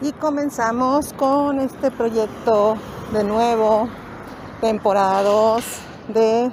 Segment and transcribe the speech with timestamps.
[0.00, 2.76] y comenzamos con este proyecto
[3.12, 3.88] de nuevo,
[4.60, 5.64] temporada 2
[6.08, 6.50] de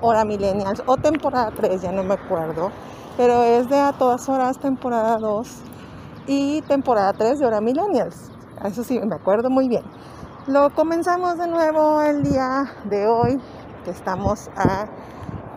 [0.00, 2.70] Hora Millennials o temporada 3, ya no me acuerdo,
[3.16, 5.48] pero es de a todas horas temporada 2
[6.26, 8.30] y temporada 3 de Hora Millennials.
[8.64, 9.84] Eso sí, me acuerdo muy bien.
[10.46, 13.40] Lo comenzamos de nuevo el día de hoy,
[13.84, 14.86] que estamos a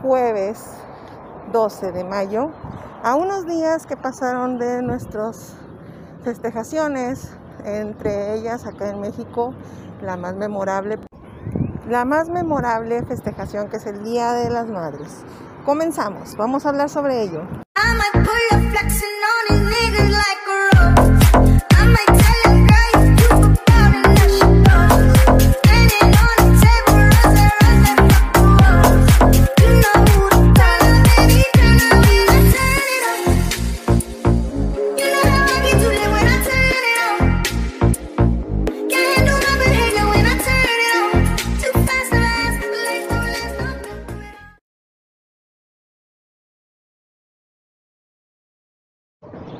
[0.02, 0.78] jueves
[1.52, 2.52] 12 de mayo,
[3.04, 5.56] a unos días que pasaron de nuestras
[6.26, 7.30] festejaciones,
[7.64, 9.54] entre ellas acá en México,
[10.02, 10.98] la más memorable,
[11.88, 15.24] la más memorable festejación que es el Día de las Madres.
[15.66, 17.44] Comenzamos, vamos a hablar sobre ello.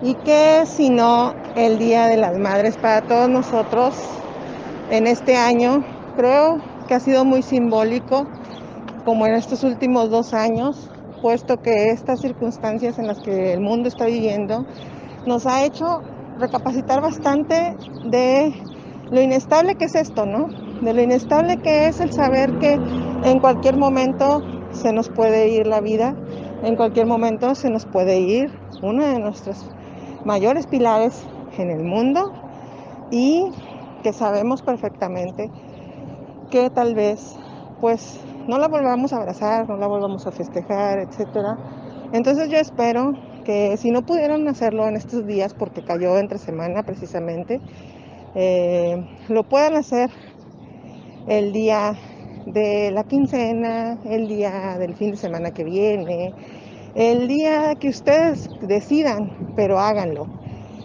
[0.06, 3.96] Y que si no el Día de las Madres para todos nosotros
[4.92, 5.84] en este año,
[6.16, 8.28] creo que ha sido muy simbólico,
[9.04, 10.92] como en estos últimos dos años,
[11.24, 14.64] puesto que estas circunstancias en las que el mundo está viviendo
[15.26, 16.04] nos ha hecho
[16.38, 18.54] recapacitar bastante de
[19.10, 20.50] lo inestable que es esto, ¿no?
[20.82, 25.66] De lo inestable que es el saber que en cualquier momento se nos puede ir
[25.66, 26.14] la vida,
[26.62, 28.52] en cualquier momento se nos puede ir
[28.84, 29.66] una de nuestras
[30.26, 31.24] mayores pilares
[31.58, 32.34] en el mundo
[33.12, 33.46] y
[34.04, 35.50] que sabemos perfectamente
[36.52, 37.36] que tal vez
[37.80, 41.58] pues no la volvamos a abrazar, no la volvamos a festejar, etcétera.
[42.12, 46.84] Entonces yo espero que si no pudieron hacerlo en estos días porque cayó entre semana
[46.84, 47.62] precisamente,
[48.36, 50.10] eh, lo puedan hacer
[51.28, 51.96] el día
[52.46, 56.34] de la quincena, el día del fin de semana que viene,
[56.96, 60.28] el día que ustedes decidan, pero háganlo.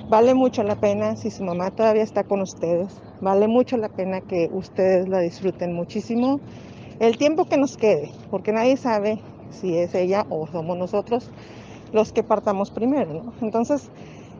[0.08, 3.00] Vale mucho la pena si su mamá todavía está con ustedes.
[3.20, 6.40] Vale mucho la pena que ustedes la disfruten muchísimo.
[6.98, 11.30] El tiempo que nos quede, porque nadie sabe si es ella o somos nosotros
[11.92, 13.32] los que partamos primero.
[13.40, 13.88] Entonces,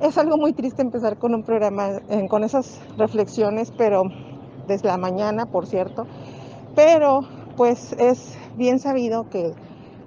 [0.03, 4.03] es algo muy triste empezar con un programa, eh, con esas reflexiones, pero
[4.67, 6.05] desde la mañana, por cierto.
[6.75, 7.21] Pero,
[7.57, 9.53] pues es bien sabido que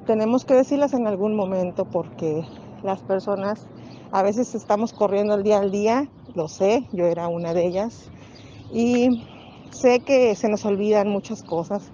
[0.05, 2.45] tenemos que decirlas en algún momento porque
[2.83, 3.65] las personas
[4.11, 8.11] a veces estamos corriendo el día al día, lo sé, yo era una de ellas,
[8.71, 9.23] y
[9.71, 11.91] sé que se nos olvidan muchas cosas.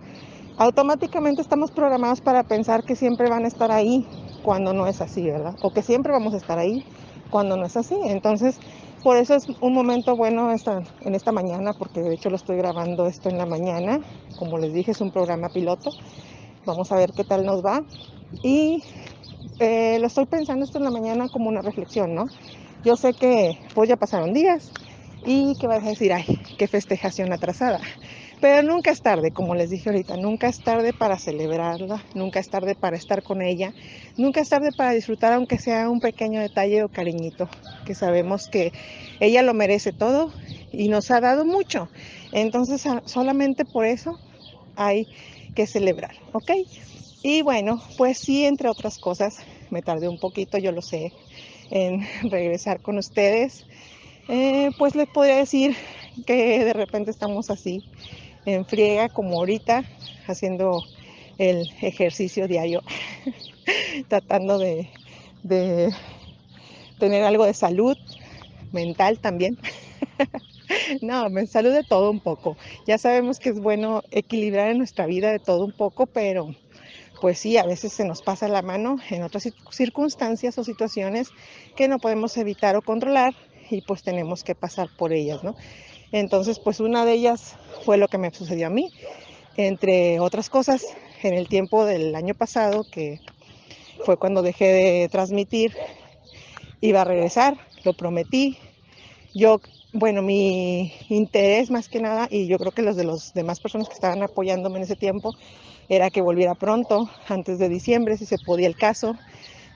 [0.58, 4.06] Automáticamente estamos programados para pensar que siempre van a estar ahí
[4.44, 5.56] cuando no es así, ¿verdad?
[5.62, 6.84] O que siempre vamos a estar ahí
[7.30, 7.96] cuando no es así.
[8.04, 8.60] Entonces,
[9.04, 12.58] por eso es un momento bueno esta, en esta mañana, porque de hecho lo estoy
[12.58, 14.02] grabando esto en la mañana.
[14.38, 15.92] Como les dije, es un programa piloto.
[16.70, 17.82] Vamos a ver qué tal nos va.
[18.44, 18.84] Y
[19.58, 22.28] eh, lo estoy pensando esto en la mañana como una reflexión, ¿no?
[22.86, 24.72] Yo sé que pues ya pasaron días
[25.26, 26.26] y que vas a decir, ay,
[26.60, 27.80] qué festejación atrasada.
[28.40, 32.50] Pero nunca es tarde, como les dije ahorita, nunca es tarde para celebrarla, nunca es
[32.50, 33.74] tarde para estar con ella,
[34.16, 37.50] nunca es tarde para disfrutar aunque sea un pequeño detalle o cariñito,
[37.84, 38.72] que sabemos que
[39.20, 40.32] ella lo merece todo
[40.72, 41.90] y nos ha dado mucho.
[42.32, 44.18] Entonces solamente por eso
[44.78, 45.08] hay
[45.56, 46.52] que celebrar, ¿ok?
[47.22, 49.40] Y bueno, pues sí, entre otras cosas,
[49.70, 51.14] me tardé un poquito, yo lo sé,
[51.70, 53.66] en regresar con ustedes.
[54.28, 55.76] Eh, pues les podría decir
[56.26, 57.84] que de repente estamos así,
[58.46, 59.84] en friega, como ahorita,
[60.28, 60.84] haciendo
[61.38, 62.84] el ejercicio diario,
[64.08, 64.90] tratando de,
[65.44, 65.92] de
[67.00, 67.98] tener algo de salud
[68.72, 69.58] mental también.
[71.02, 72.58] No, me salud de todo un poco.
[72.86, 76.56] Ya sabemos que es bueno equilibrar en nuestra vida de todo un poco, pero
[77.22, 81.30] pues sí, a veces se nos pasa la mano en otras circunstancias o situaciones
[81.76, 83.34] que no podemos evitar o controlar
[83.70, 85.56] y pues tenemos que pasar por ellas, ¿no?
[86.12, 88.92] Entonces, pues una de ellas fue lo que me sucedió a mí,
[89.58, 90.86] entre otras cosas,
[91.22, 93.20] en el tiempo del año pasado, que
[94.06, 95.76] fue cuando dejé de transmitir,
[96.82, 98.58] iba a regresar, lo prometí.
[99.36, 99.60] Yo
[99.94, 103.88] bueno, mi interés más que nada, y yo creo que los de las demás personas
[103.88, 105.34] que estaban apoyándome en ese tiempo,
[105.90, 109.16] era que volviera pronto, antes de diciembre, si se podía el caso,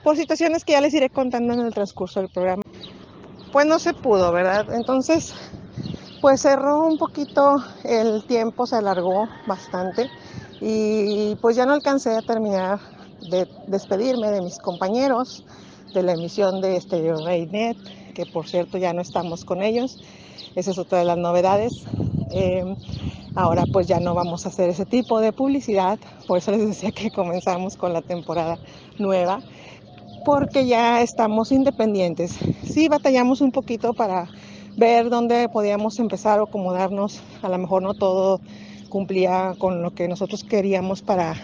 [0.04, 2.62] por situaciones que ya les iré contando en el transcurso del programa.
[3.51, 4.74] Pues no se pudo, ¿verdad?
[4.74, 5.33] Entonces,
[6.21, 10.09] pues cerró un poquito el tiempo, se alargó bastante
[10.62, 12.80] y pues ya no alcancé a terminar
[13.30, 15.44] de despedirme de mis compañeros,
[15.94, 17.77] de la emisión de Stereo Reynet,
[18.13, 20.04] que por cierto ya no estamos con ellos.
[20.56, 21.83] Esa es otra de las novedades.
[22.31, 22.75] Eh,
[23.36, 26.92] ahora pues ya no vamos a hacer ese tipo de publicidad, por eso les decía
[26.92, 28.57] que comenzamos con la temporada
[28.98, 29.42] nueva,
[30.25, 32.38] porque ya estamos independientes.
[32.63, 34.30] Sí batallamos un poquito para
[34.77, 38.39] ver dónde podíamos empezar o acomodarnos, a lo mejor no todo
[38.89, 41.36] cumplía con lo que nosotros queríamos para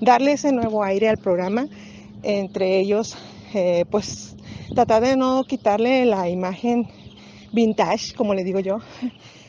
[0.00, 1.66] darle ese nuevo aire al programa,
[2.22, 3.16] entre ellos
[3.54, 4.31] eh, pues
[4.74, 6.88] tratar de no quitarle la imagen
[7.52, 8.78] vintage, como le digo yo,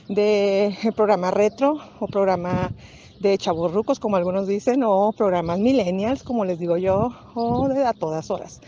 [0.09, 2.71] de programa retro o programa
[3.19, 7.93] de chaburrucos, como algunos dicen, o programas millennials, como les digo yo, o de a
[7.93, 8.59] todas horas.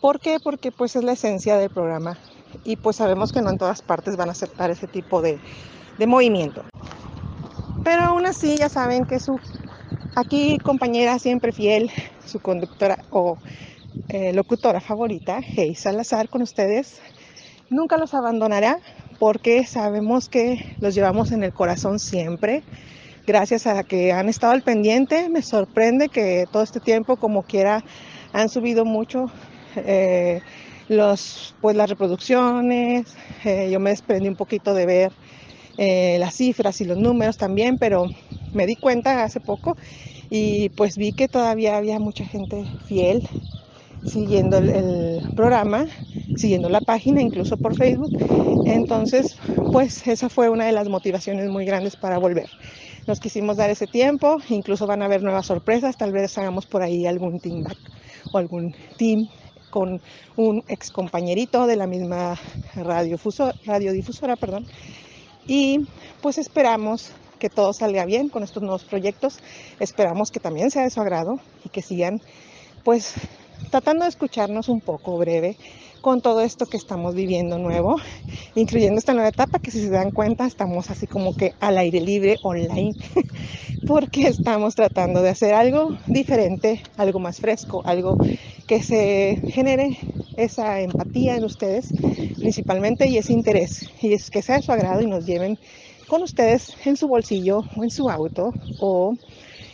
[0.00, 0.38] ¿Por qué?
[0.42, 2.16] Porque pues es la esencia del programa
[2.64, 5.40] y pues sabemos que no en todas partes van a aceptar ese tipo de,
[5.98, 6.62] de movimiento.
[7.82, 9.40] Pero aún así ya saben que su
[10.14, 11.90] aquí compañera siempre fiel,
[12.24, 13.38] su conductora o
[14.08, 17.00] eh, locutora favorita, Hey Salazar, con ustedes,
[17.70, 18.78] nunca los abandonará
[19.18, 22.62] porque sabemos que los llevamos en el corazón siempre.
[23.26, 27.82] Gracias a que han estado al pendiente, me sorprende que todo este tiempo, como quiera,
[28.32, 29.30] han subido mucho
[29.76, 30.40] eh,
[30.88, 33.16] los, pues, las reproducciones.
[33.44, 35.12] Eh, yo me desprendí un poquito de ver
[35.78, 38.06] las cifras y los números también, pero
[38.54, 39.76] me di cuenta hace poco
[40.30, 43.28] y pues vi que todavía había mucha gente fiel
[44.04, 45.86] siguiendo el, programa,
[46.36, 48.10] siguiendo la página, incluso por Facebook.
[48.66, 49.36] Entonces,
[49.72, 52.48] pues esa fue una de las motivaciones muy grandes para volver.
[53.06, 56.82] Nos quisimos dar ese tiempo, incluso van a haber nuevas sorpresas, tal vez hagamos por
[56.82, 57.78] ahí algún team back
[58.32, 59.28] o algún team
[59.70, 60.00] con
[60.36, 62.36] un ex compañerito de la misma
[62.74, 64.66] radiodifusora, perdón.
[65.46, 65.86] Y
[66.20, 69.38] pues esperamos que todo salga bien con estos nuevos proyectos.
[69.78, 72.20] Esperamos que también sea de su agrado y que sigan
[72.84, 73.14] pues
[73.70, 75.56] tratando de escucharnos un poco breve
[76.00, 77.96] con todo esto que estamos viviendo nuevo,
[78.54, 82.00] incluyendo esta nueva etapa que si se dan cuenta estamos así como que al aire
[82.00, 82.94] libre online,
[83.88, 88.16] porque estamos tratando de hacer algo diferente, algo más fresco, algo
[88.68, 89.98] que se genere
[90.36, 91.92] esa empatía en ustedes
[92.38, 95.58] principalmente y ese interés, y es que sea de su agrado y nos lleven
[96.06, 99.14] con ustedes en su bolsillo o en su auto o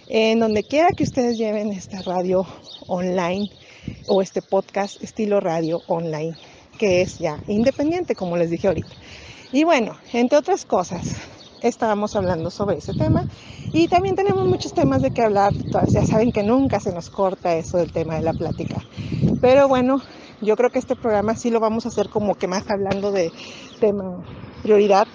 [0.09, 2.47] en donde quiera que ustedes lleven esta radio
[2.87, 3.51] online
[4.07, 6.37] o este podcast estilo radio online,
[6.79, 8.91] que es ya independiente, como les dije ahorita.
[9.53, 11.17] Y bueno, entre otras cosas,
[11.63, 13.27] estábamos hablando sobre ese tema
[13.73, 15.53] y también tenemos muchos temas de que hablar.
[15.89, 18.83] Ya saben que nunca se nos corta eso del tema de la plática.
[19.41, 20.01] Pero bueno,
[20.41, 23.31] yo creo que este programa sí lo vamos a hacer como que más hablando de
[23.81, 24.25] tema
[24.63, 25.07] prioridad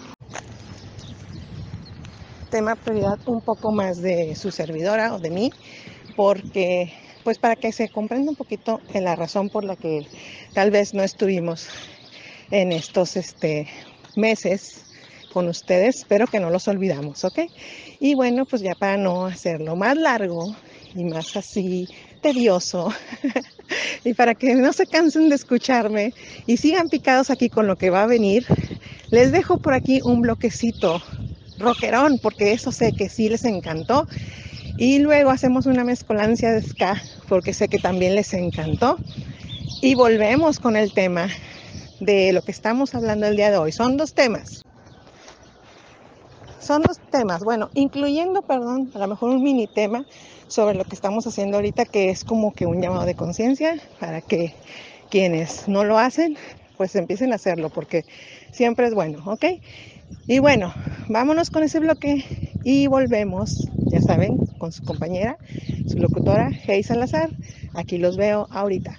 [2.47, 5.51] tema prioridad un poco más de su servidora o de mí,
[6.15, 6.93] porque
[7.27, 10.07] pues para que se comprenda un poquito la razón por la que
[10.53, 11.67] tal vez no estuvimos
[12.51, 13.67] en estos este,
[14.15, 14.85] meses
[15.33, 17.39] con ustedes, espero que no los olvidamos, ¿ok?
[17.99, 20.55] Y bueno, pues ya para no hacerlo más largo
[20.95, 21.89] y más así
[22.21, 22.93] tedioso,
[24.05, 26.13] y para que no se cansen de escucharme
[26.45, 28.45] y sigan picados aquí con lo que va a venir,
[29.11, 31.01] les dejo por aquí un bloquecito
[31.57, 34.07] rockerón, porque eso sé que sí les encantó.
[34.77, 38.97] Y luego hacemos una mezcolancia de ska, porque sé que también les encantó.
[39.81, 41.29] Y volvemos con el tema
[41.99, 43.71] de lo que estamos hablando el día de hoy.
[43.71, 44.63] Son dos temas.
[46.59, 50.05] Son dos temas, bueno, incluyendo, perdón, a lo mejor un mini tema
[50.47, 54.21] sobre lo que estamos haciendo ahorita, que es como que un llamado de conciencia para
[54.21, 54.53] que
[55.09, 56.37] quienes no lo hacen,
[56.75, 58.03] pues empiecen a hacerlo, porque
[58.51, 59.45] siempre es bueno, ¿ok?
[60.27, 60.73] Y bueno,
[61.07, 62.25] vámonos con ese bloque
[62.69, 65.37] y volvemos, ya saben, con su compañera,
[65.87, 67.29] su locutora, Hey Salazar.
[67.73, 68.93] Aquí los veo ahorita.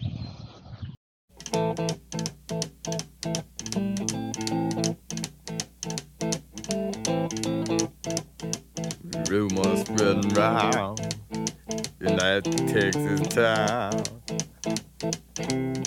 [9.28, 11.00] Rumors spreading round
[12.00, 13.92] in that Texas town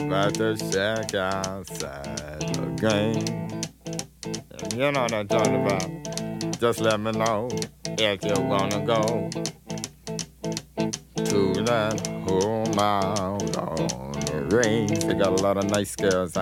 [0.06, 3.50] about the shack outside the game.
[4.76, 6.31] You know what I'm talking about.
[6.62, 7.50] Just let me know
[7.98, 9.32] if you wanna go
[11.26, 15.04] to that home out on the range.
[15.06, 16.38] They got a lot of nice girls.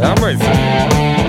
[0.00, 1.27] I'm racing.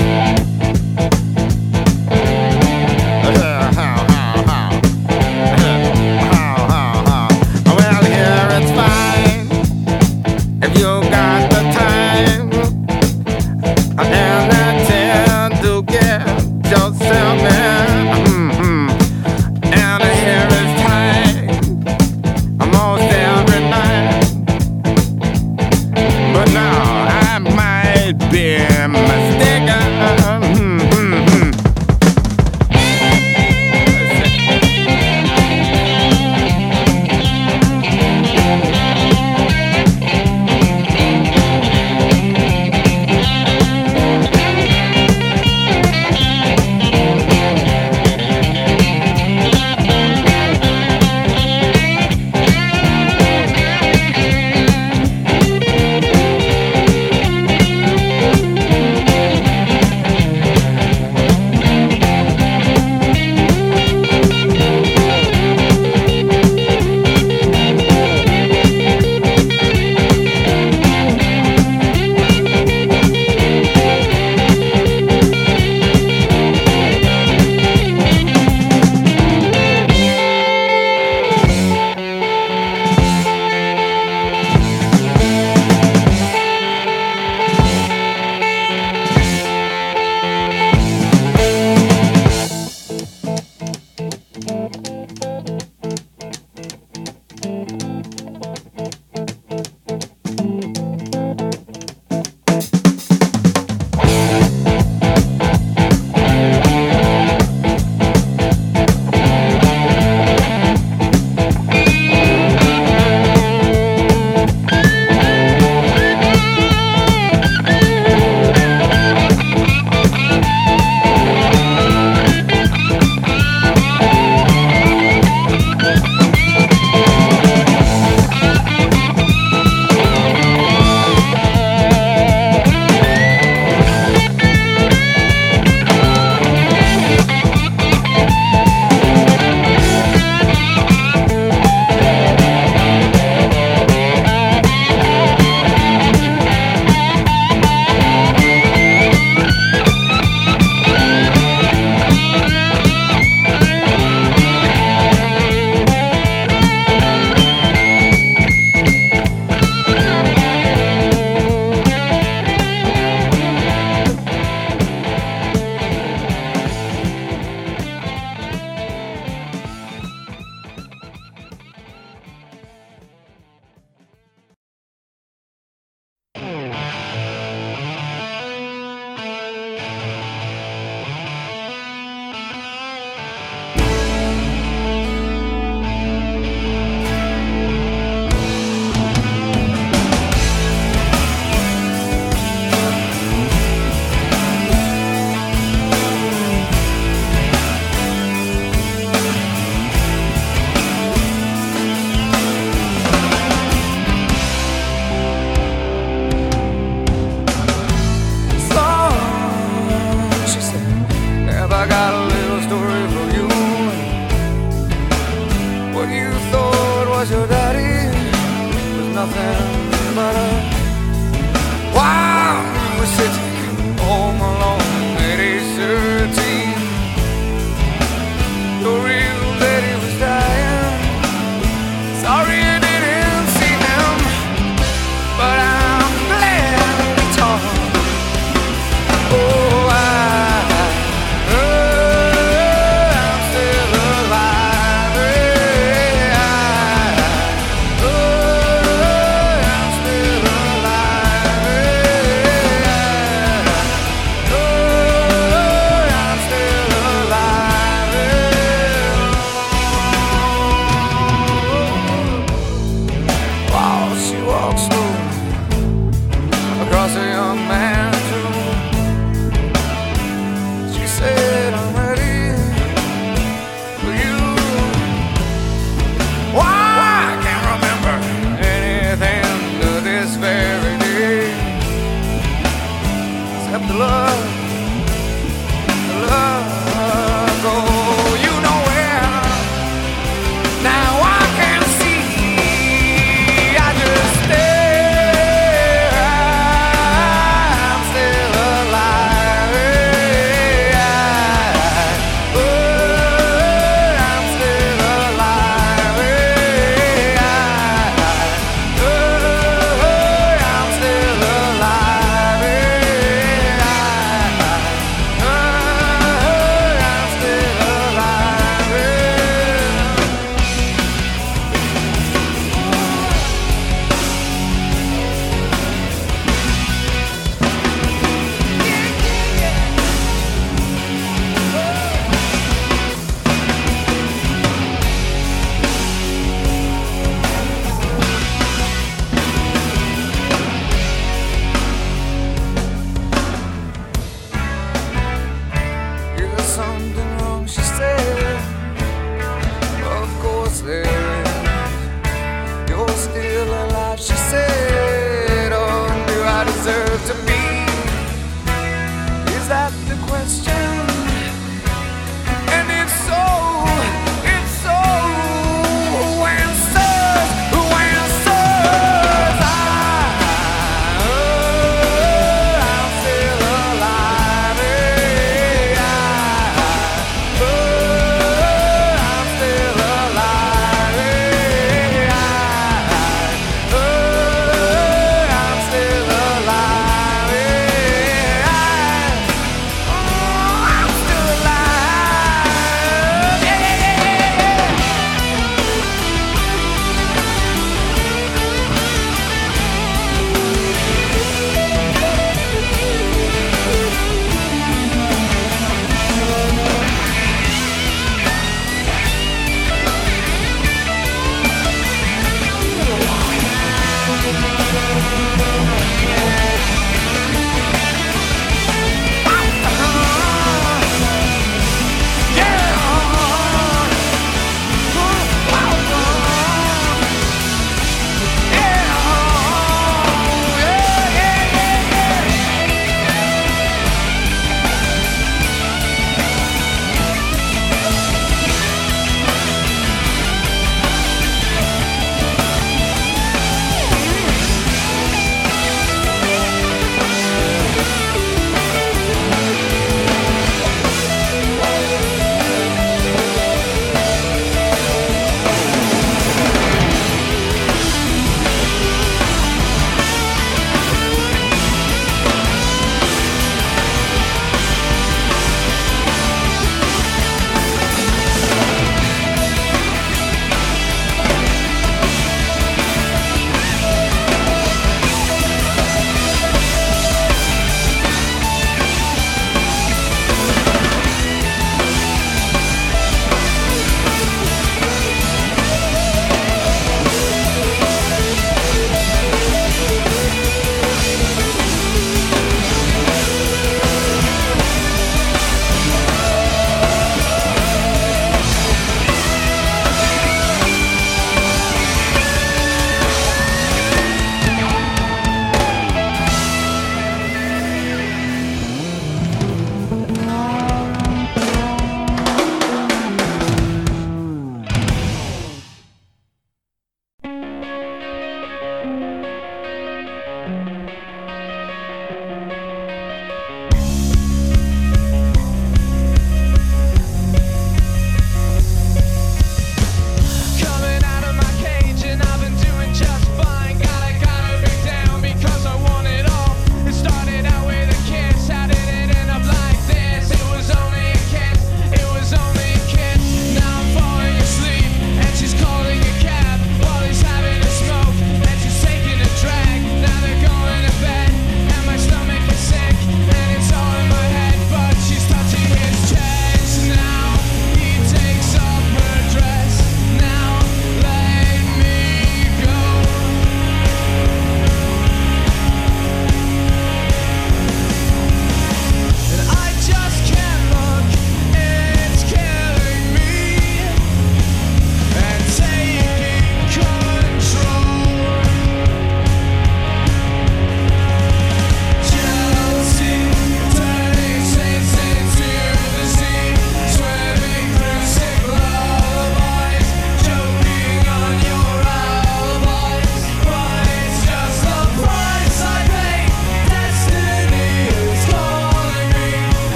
[357.10, 357.59] Deserve to be?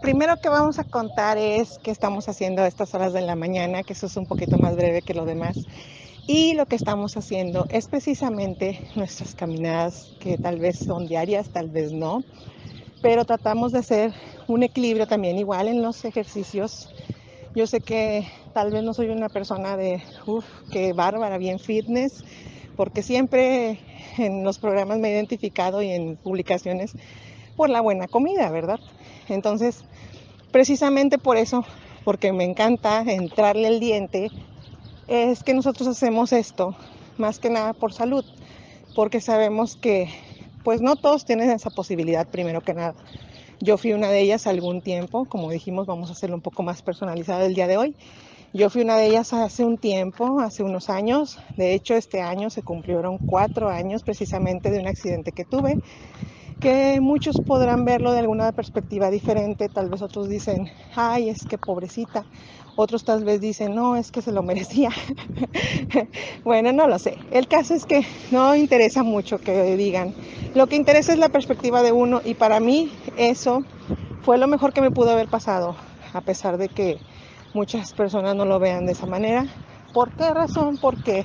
[0.00, 3.82] Primero que vamos a contar es qué estamos haciendo a estas horas de la mañana,
[3.82, 5.58] que eso es un poquito más breve que lo demás.
[6.26, 11.68] Y lo que estamos haciendo es precisamente nuestras caminadas, que tal vez son diarias, tal
[11.68, 12.22] vez no,
[13.02, 14.12] pero tratamos de hacer
[14.46, 16.88] un equilibrio también igual en los ejercicios.
[17.54, 22.24] Yo sé que tal vez no soy una persona de, uff, qué bárbara, bien fitness,
[22.76, 23.80] porque siempre
[24.18, 26.92] en los programas me he identificado y en publicaciones
[27.56, 28.78] por la buena comida, ¿verdad?
[29.34, 29.84] Entonces,
[30.50, 31.64] precisamente por eso,
[32.04, 34.30] porque me encanta entrarle el diente,
[35.08, 36.76] es que nosotros hacemos esto,
[37.18, 38.24] más que nada por salud,
[38.94, 40.08] porque sabemos que
[40.64, 42.94] pues no todos tienen esa posibilidad primero que nada.
[43.60, 46.82] Yo fui una de ellas algún tiempo, como dijimos, vamos a hacerlo un poco más
[46.82, 47.96] personalizado el día de hoy.
[48.52, 51.38] Yo fui una de ellas hace un tiempo, hace unos años.
[51.56, 55.78] De hecho, este año se cumplieron cuatro años precisamente de un accidente que tuve
[56.60, 61.56] que muchos podrán verlo de alguna perspectiva diferente, tal vez otros dicen, ay, es que
[61.56, 62.26] pobrecita,
[62.76, 64.90] otros tal vez dicen, no, es que se lo merecía.
[66.44, 67.16] bueno, no lo sé.
[67.30, 70.14] El caso es que no interesa mucho que digan,
[70.54, 73.64] lo que interesa es la perspectiva de uno y para mí eso
[74.22, 75.74] fue lo mejor que me pudo haber pasado,
[76.12, 76.98] a pesar de que
[77.54, 79.46] muchas personas no lo vean de esa manera.
[79.94, 80.76] ¿Por qué razón?
[80.76, 81.24] Porque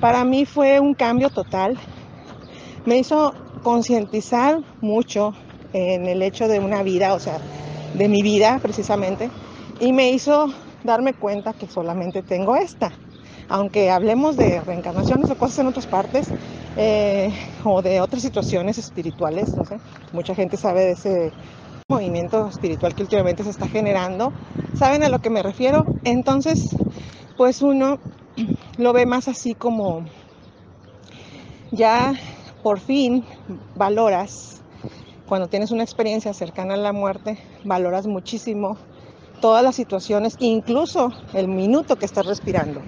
[0.00, 1.78] para mí fue un cambio total.
[2.86, 5.32] Me hizo concientizar mucho
[5.72, 7.38] en el hecho de una vida, o sea,
[7.94, 9.30] de mi vida precisamente,
[9.80, 10.46] y me hizo
[10.84, 12.92] darme cuenta que solamente tengo esta.
[13.48, 16.26] Aunque hablemos de reencarnaciones o cosas en otras partes,
[16.76, 17.32] eh,
[17.64, 19.78] o de otras situaciones espirituales, no sé,
[20.12, 21.32] mucha gente sabe de ese
[21.88, 24.30] movimiento espiritual que últimamente se está generando,
[24.74, 25.84] ¿saben a lo que me refiero?
[26.04, 26.68] Entonces,
[27.36, 27.96] pues uno
[28.76, 30.04] lo ve más así como
[31.72, 32.12] ya
[32.64, 33.26] por fin
[33.76, 34.62] valoras,
[35.28, 38.78] cuando tienes una experiencia cercana a la muerte, valoras muchísimo
[39.42, 42.80] todas las situaciones, incluso el minuto que estás respirando.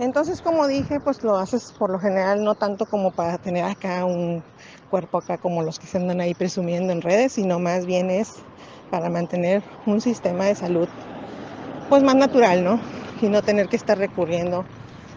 [0.00, 4.04] Entonces, como dije, pues lo haces por lo general no tanto como para tener acá
[4.04, 4.42] un
[4.90, 8.32] cuerpo acá como los que se andan ahí presumiendo en redes, sino más bien es
[8.90, 10.88] para mantener un sistema de salud
[11.88, 12.80] pues más natural, ¿no?
[13.20, 14.64] Y no tener que estar recurriendo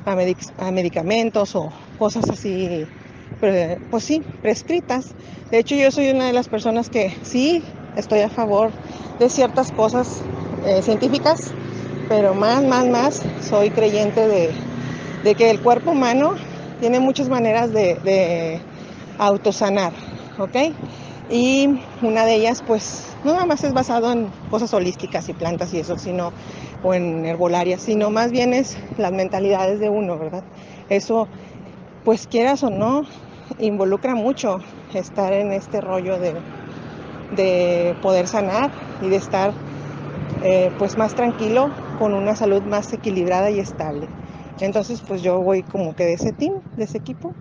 [0.05, 2.85] a, medicamentos o cosas así,
[3.91, 5.05] pues sí, prescritas.
[5.51, 7.63] De hecho, yo soy una de las personas que sí
[7.95, 8.71] estoy a favor
[9.19, 10.21] de ciertas cosas
[10.65, 11.51] eh, científicas,
[12.09, 16.35] pero más, más, más soy creyente de, que el cuerpo humano
[16.79, 18.59] tiene muchas maneras de, de
[19.17, 19.93] autosanar,
[20.37, 20.55] ¿ok?
[21.29, 21.67] Y
[22.01, 25.79] una de ellas, pues, no nada más es basado en cosas holísticas y plantas y
[25.79, 26.31] eso, sino
[26.83, 30.43] o en herbolaria, sino más bien es las mentalidades de uno, ¿verdad?
[30.89, 31.27] Eso,
[32.03, 33.05] pues quieras o no,
[33.57, 34.59] involucra mucho
[34.93, 36.35] estar en este rollo de,
[37.35, 39.53] de poder sanar y de estar
[40.43, 44.07] eh, pues más tranquilo con una salud más equilibrada y estable.
[44.59, 47.33] Entonces pues yo voy como que de ese team, de ese equipo.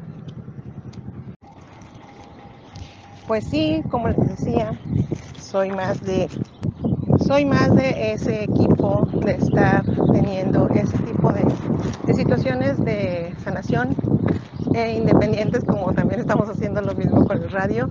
[3.27, 4.73] Pues sí, como les decía,
[5.39, 6.29] soy más de
[7.27, 9.83] soy más de ese equipo, de estar
[10.13, 11.43] teniendo ese tipo de,
[12.15, 13.97] situaciones de sanación
[14.75, 17.89] e independientes, como también estamos haciendo lo mismo con el radio,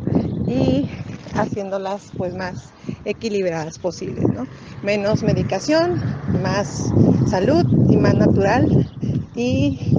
[0.48, 0.88] y
[1.34, 2.72] haciéndolas pues más
[3.06, 4.46] equilibradas posibles, ¿no?
[4.84, 6.00] Menos medicación,
[6.44, 6.92] más
[7.28, 8.88] salud y más natural
[9.36, 9.96] y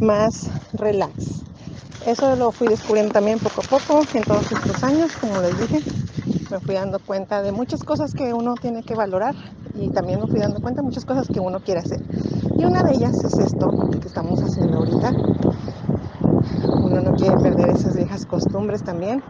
[0.00, 1.47] más relax.
[2.08, 5.82] Eso lo fui descubriendo también poco a poco en todos estos años, como les dije
[6.50, 9.34] me fui dando cuenta de muchas cosas que uno tiene que valorar
[9.74, 12.00] y también me fui dando cuenta de muchas cosas que uno quiere hacer.
[12.56, 13.68] Y una de ellas es esto
[14.00, 15.12] que estamos haciendo ahorita.
[16.82, 19.22] Uno no quiere perder esas viejas costumbres también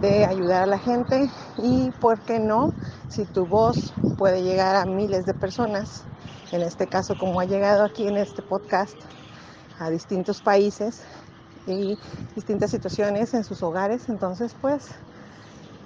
[0.00, 2.72] de ayudar a la gente y, ¿por qué no?
[3.08, 6.02] Si tu voz puede llegar a miles de personas,
[6.50, 8.96] en este caso como ha llegado aquí en este podcast,
[9.78, 11.02] a distintos países
[11.66, 11.98] y
[12.34, 14.82] distintas situaciones en sus hogares, entonces pues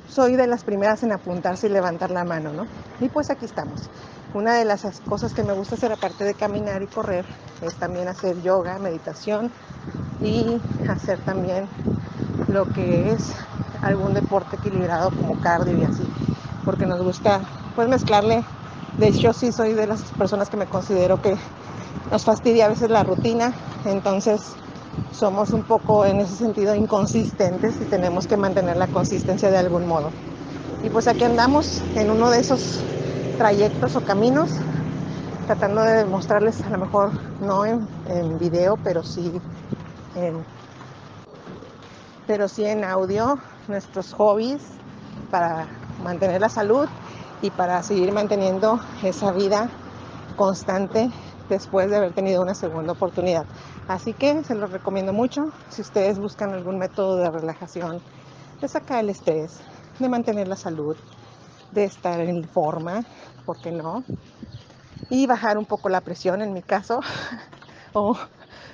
[0.07, 2.67] soy de las primeras en apuntarse y levantar la mano, ¿no?
[2.99, 3.91] Y pues aquí estamos.
[4.33, 7.27] Una de las cosas que me gusta hacer aparte de caminar y correr
[7.61, 9.53] es también hacer yoga, meditación
[10.21, 11.71] y hacer también
[12.49, 13.33] lo que es
[13.83, 16.11] algún deporte equilibrado como cardio y así,
[16.65, 17.41] porque nos gusta
[17.75, 18.45] pues mezclarle.
[18.97, 21.37] De hecho sí soy de las personas que me considero que
[22.11, 24.41] nos fastidia a veces la rutina, entonces
[25.13, 29.87] somos un poco en ese sentido inconsistentes y tenemos que mantener la consistencia de algún
[29.87, 30.11] modo.
[30.83, 32.81] Y pues aquí andamos en uno de esos
[33.37, 34.51] trayectos o caminos,
[35.47, 39.33] tratando de mostrarles a lo mejor no en, video, pero sí
[40.17, 40.45] en,
[42.27, 44.63] pero sí en audio, nuestros hobbies,
[45.31, 45.67] para
[46.03, 46.89] mantener la salud
[47.43, 49.69] y para seguir manteniendo esa vida
[50.37, 51.11] constante
[51.51, 53.45] después de haber tenido una segunda oportunidad.
[53.89, 58.01] Así que se los recomiendo mucho si ustedes buscan algún método de relajación,
[58.61, 59.61] de sacar el estrés,
[59.99, 60.97] de mantener la salud,
[61.73, 63.05] de estar en forma,
[63.45, 64.05] ¿por qué no?
[65.11, 67.01] Y bajar un poco la presión en mi caso,
[67.93, 68.17] o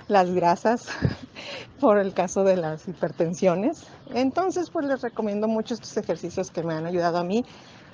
[0.07, 0.87] las grasas,
[1.81, 3.87] por el caso de las hipertensiones.
[4.15, 7.45] Entonces, pues les recomiendo mucho estos ejercicios que me han ayudado a mí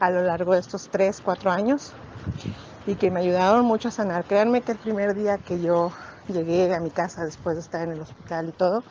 [0.00, 1.92] a lo largo de estos 3, 4 años
[2.86, 4.24] y que me ayudaron mucho a sanar.
[4.24, 5.92] Créanme que el primer día que yo
[6.28, 8.82] llegué a mi casa después de estar en el hospital y todo,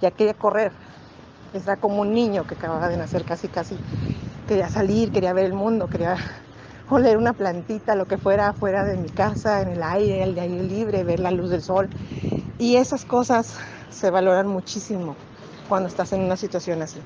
[0.00, 0.72] ya quería correr.
[1.52, 3.76] Era como un niño que acababa de nacer casi, casi.
[4.48, 6.16] Quería salir, quería ver el mundo, quería
[6.90, 10.42] oler una plantita, lo que fuera fuera de mi casa, en el aire, el de
[10.42, 11.88] aire libre, ver la luz del sol.
[12.58, 13.54] Y esas cosas
[13.90, 15.14] se valoran muchísimo
[15.68, 17.00] cuando estás en una situación así.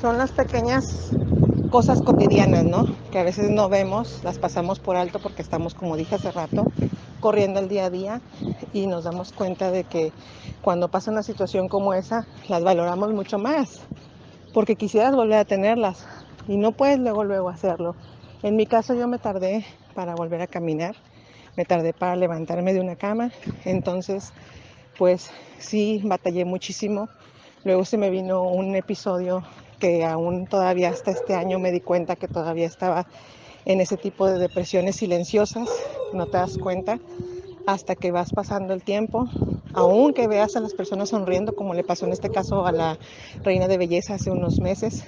[0.00, 1.12] Son las pequeñas
[1.72, 2.84] cosas cotidianas, ¿no?
[3.10, 6.66] Que a veces no vemos, las pasamos por alto porque estamos, como dije hace rato,
[7.18, 8.20] corriendo el día a día
[8.74, 10.12] y nos damos cuenta de que
[10.60, 13.80] cuando pasa una situación como esa, las valoramos mucho más,
[14.52, 16.06] porque quisieras volver a tenerlas
[16.46, 17.96] y no puedes luego, luego hacerlo.
[18.42, 20.94] En mi caso yo me tardé para volver a caminar,
[21.56, 23.32] me tardé para levantarme de una cama,
[23.64, 24.34] entonces
[24.98, 27.08] pues sí batallé muchísimo.
[27.64, 29.42] Luego se me vino un episodio
[29.82, 33.04] que aún todavía hasta este año me di cuenta que todavía estaba
[33.64, 35.68] en ese tipo de depresiones silenciosas,
[36.12, 37.00] no te das cuenta
[37.66, 39.28] hasta que vas pasando el tiempo,
[39.72, 42.96] aunque veas a las personas sonriendo, como le pasó en este caso a la
[43.42, 45.04] reina de belleza hace unos meses,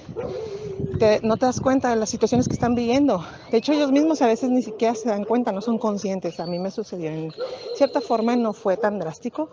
[1.22, 3.24] no te das cuenta de las situaciones que están viviendo.
[3.52, 6.40] De hecho, ellos mismos a veces ni siquiera se dan cuenta, no son conscientes.
[6.40, 7.32] A mí me sucedió en
[7.76, 9.50] cierta forma, no fue tan drástico,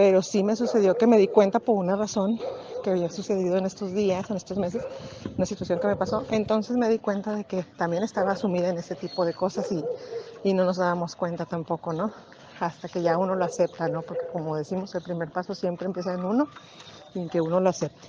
[0.00, 2.40] pero sí me sucedió que me di cuenta por una razón
[2.82, 4.88] que había sucedido en estos días, en estos meses,
[5.36, 6.24] una situación que me pasó.
[6.30, 9.84] Entonces me di cuenta de que también estaba sumida en ese tipo de cosas y,
[10.42, 12.14] y no nos dábamos cuenta tampoco, ¿no?
[12.60, 14.02] Hasta que ya uno lo acepta, ¿no?
[14.02, 16.48] Porque como decimos, el primer paso siempre empieza en uno
[17.14, 18.08] y en que uno lo acepte.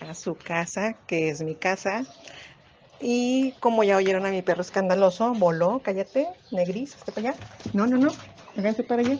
[0.00, 2.04] a su casa, que es mi casa,
[3.00, 7.38] y como ya oyeron a mi perro escandaloso, voló, cállate, negris, hasta para allá.
[7.72, 8.10] No, no, no,
[8.56, 9.18] háganse para allá.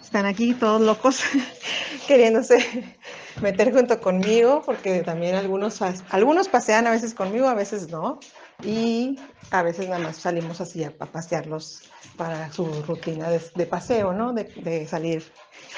[0.00, 1.22] Están aquí todos locos,
[2.08, 2.58] queriéndose
[3.40, 5.80] meter junto conmigo, porque también algunos,
[6.10, 8.18] algunos pasean a veces conmigo, a veces no.
[8.62, 9.18] Y
[9.50, 11.82] a veces nada más salimos así a, pasearlos
[12.16, 14.32] para su rutina de, paseo, ¿no?
[14.32, 15.24] De salir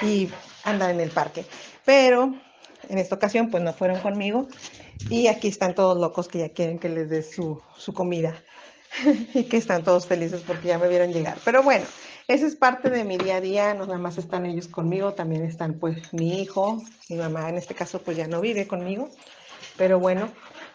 [0.03, 0.29] y
[0.65, 1.47] andar en el parque.
[1.85, 2.35] Pero
[2.89, 4.49] en esta ocasión, pues no fueron conmigo.
[5.11, 8.35] Y aquí están todos locos que ya quieren que les dé su, su comida.
[9.35, 11.39] y que están todos felices porque ya me vieron llegar.
[11.45, 11.85] Pero bueno,
[12.29, 13.75] esa es parte de mi día a día.
[13.75, 17.75] No nada más están ellos conmigo, también están pues mi hijo, mi mamá en este
[17.75, 19.09] caso pues ya no vive conmigo.
[19.77, 20.31] Pero bueno,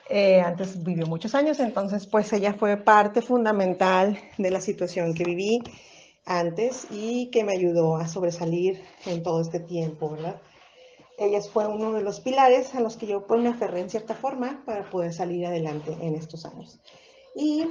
[0.09, 5.23] eh, antes vivió muchos años, entonces pues ella fue parte fundamental de la situación que
[5.23, 5.63] viví
[6.25, 10.39] antes y que me ayudó a sobresalir en todo este tiempo, ¿verdad?
[11.21, 14.15] Ella fue uno de los pilares a los que yo pues me aferré en cierta
[14.15, 16.79] forma para poder salir adelante en estos años.
[17.35, 17.67] Y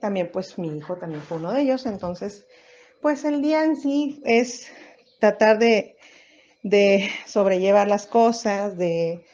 [0.00, 2.46] también pues mi hijo también fue uno de ellos, entonces
[3.02, 4.68] pues el día en sí es
[5.18, 5.96] tratar de,
[6.62, 9.26] de sobrellevar las cosas, de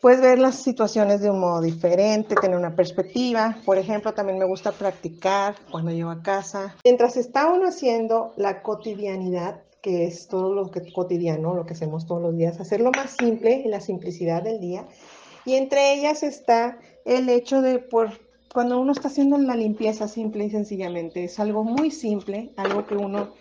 [0.00, 3.58] pues ver las situaciones de un modo diferente, tener una perspectiva.
[3.66, 6.76] Por ejemplo, también me gusta practicar cuando llego a casa.
[6.84, 12.06] Mientras está uno haciendo la cotidianidad, que es todo lo que cotidiano, lo que hacemos
[12.06, 14.86] todos los días, hacerlo más simple, en la simplicidad del día.
[15.44, 18.10] Y entre ellas está el hecho de, por,
[18.52, 22.96] cuando uno está haciendo la limpieza simple y sencillamente, es algo muy simple, algo que
[22.96, 23.32] uno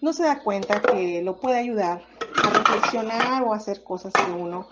[0.00, 2.02] no se da cuenta que lo puede ayudar
[2.42, 4.68] a reflexionar o hacer cosas que uno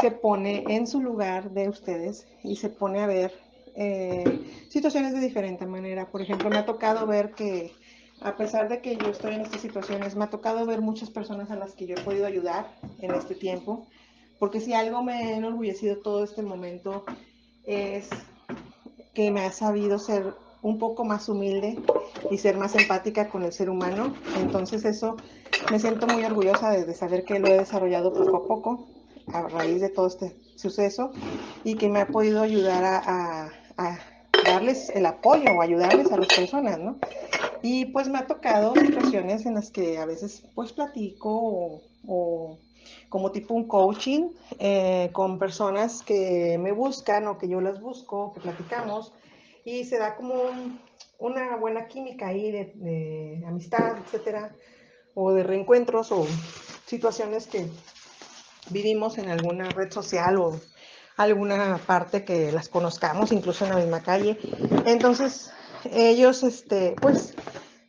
[0.00, 3.32] se pone en su lugar de ustedes y se pone a ver
[3.74, 4.24] eh,
[4.68, 6.10] situaciones de diferente manera.
[6.10, 7.72] Por ejemplo, me ha tocado ver que
[8.24, 11.50] a pesar de que yo estoy en estas situaciones, me ha tocado ver muchas personas
[11.50, 13.86] a las que yo he podido ayudar en este tiempo,
[14.38, 17.04] porque si algo me ha enorgullecido todo este momento
[17.64, 18.08] es
[19.14, 21.78] que me ha sabido ser un poco más humilde
[22.30, 24.14] y ser más empática con el ser humano.
[24.38, 25.16] Entonces eso
[25.70, 28.88] me siento muy orgullosa de, saber que lo he desarrollado poco a poco
[29.32, 31.12] a raíz de todo este suceso
[31.64, 33.50] y que me ha podido ayudar a,
[34.52, 36.98] darles el apoyo o ayudarles a las personas, ¿no?
[37.62, 42.58] Y pues me ha tocado situaciones en las que a veces pues platico o,
[43.08, 48.32] como tipo un coaching eh, con personas que me buscan o que yo las busco,
[48.34, 49.12] que platicamos
[49.64, 50.34] y se da como
[51.18, 54.54] una buena química ahí de, amistad, etcétera,
[55.14, 56.26] o de reencuentros o
[56.86, 57.66] situaciones que
[58.70, 60.60] vivimos en alguna red social o
[61.16, 64.38] alguna parte que las conozcamos, incluso en la misma calle.
[64.86, 65.50] Entonces,
[65.90, 67.34] ellos, este, pues,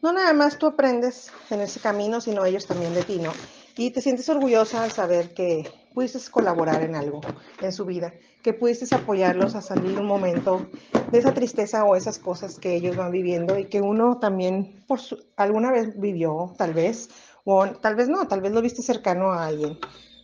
[0.02, 3.32] no nada más tú aprendes en ese camino, sino ellos también de ti, ¿no?
[3.76, 7.22] Y te sientes orgullosa al saber que pudiste colaborar en algo
[7.62, 10.68] en su vida, que pudiste apoyarlos a salir un momento
[11.12, 15.00] de esa tristeza o esas cosas que ellos van viviendo y que uno también por
[15.38, 17.10] alguna vez vivió, tal vez,
[17.46, 19.78] o tal vez no, tal vez lo viste cercano a alguien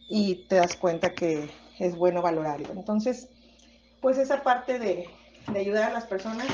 [0.09, 2.69] y te das cuenta que es bueno valorarlo.
[2.73, 3.29] Entonces,
[4.01, 5.07] pues esa parte de,
[5.51, 6.47] de ayudar a las personas,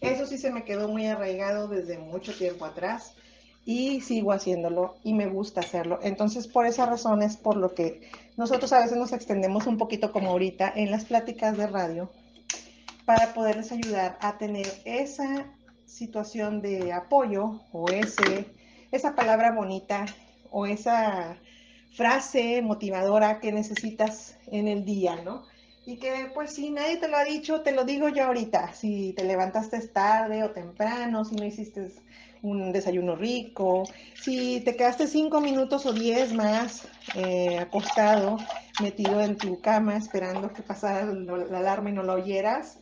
[0.00, 3.14] eso sí se me quedó muy arraigado desde mucho tiempo atrás
[3.64, 6.00] y sigo haciéndolo y me gusta hacerlo.
[6.02, 10.12] Entonces, por esa razón es por lo que nosotros a veces nos extendemos un poquito
[10.12, 12.10] como ahorita en las pláticas de radio
[13.04, 15.46] para poderles ayudar a tener esa
[15.86, 18.46] situación de apoyo o ese,
[18.90, 20.06] esa palabra bonita
[20.50, 21.36] o esa
[21.94, 25.44] frase motivadora que necesitas en el día, ¿no?
[25.84, 28.72] Y que pues si nadie te lo ha dicho, te lo digo yo ahorita.
[28.72, 31.90] Si te levantaste tarde o temprano, si no hiciste
[32.42, 33.84] un desayuno rico,
[34.20, 38.38] si te quedaste cinco minutos o diez más eh, acostado,
[38.80, 42.78] metido en tu cama esperando que pasara la alarma y no lo oyeras,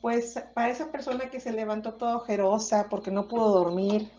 [0.00, 4.10] pues para esa persona que se levantó toda ojerosa porque no pudo dormir,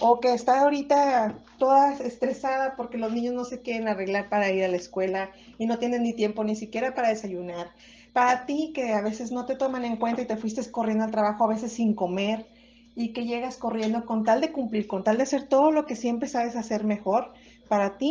[0.00, 4.64] o que está ahorita toda estresada porque los niños no se quieren arreglar para ir
[4.64, 7.70] a la escuela y no tienen ni tiempo ni siquiera para desayunar.
[8.12, 11.10] Para ti que a veces no te toman en cuenta y te fuiste corriendo al
[11.10, 12.46] trabajo a veces sin comer
[12.94, 15.96] y que llegas corriendo con tal de cumplir, con tal de hacer todo lo que
[15.96, 17.32] siempre sabes hacer mejor,
[17.68, 18.10] para ti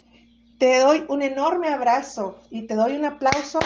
[0.59, 3.59] te doy un enorme abrazo y te doy un aplauso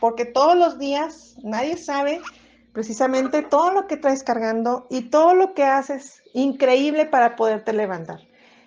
[0.00, 2.20] porque todos los días nadie sabe
[2.72, 8.20] precisamente todo lo que traes cargando y todo lo que haces increíble para poderte levantar.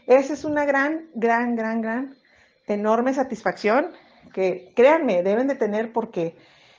[0.10, 2.16] Esa es una gran, gran, gran, gran,
[2.66, 3.92] enorme satisfacción
[4.34, 6.36] que créanme, deben de tener porque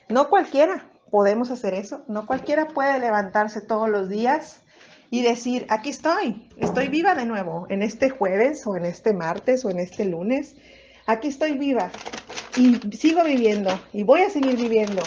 [0.09, 4.61] no cualquiera podemos hacer eso, no cualquiera puede levantarse todos los días
[5.09, 9.63] y decir, aquí estoy, estoy viva de nuevo, en este jueves o en este martes
[9.63, 10.57] o en este lunes,
[11.05, 11.89] aquí estoy viva
[12.57, 15.03] y sigo viviendo y voy a seguir viviendo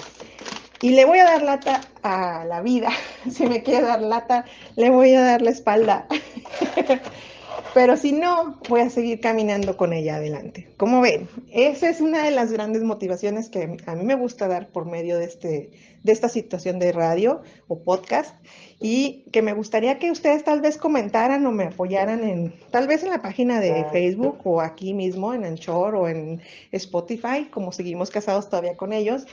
[0.80, 2.88] y le voy a dar lata a la vida.
[3.30, 4.46] Si me quiere dar lata,
[4.76, 6.06] le voy a dar la espalda.
[7.74, 10.68] Pero si no, voy a seguir caminando con ella adelante.
[10.76, 14.68] Como ven, esa es una de las grandes motivaciones que a mí me gusta dar
[14.68, 15.70] por medio de, este,
[16.02, 18.34] de esta situación de radio o podcast
[18.80, 23.02] y que me gustaría que ustedes tal vez comentaran o me apoyaran en, tal vez
[23.02, 26.40] en la página de Facebook o aquí mismo en Anchor o en
[26.72, 29.26] Spotify, como seguimos casados todavía con ellos,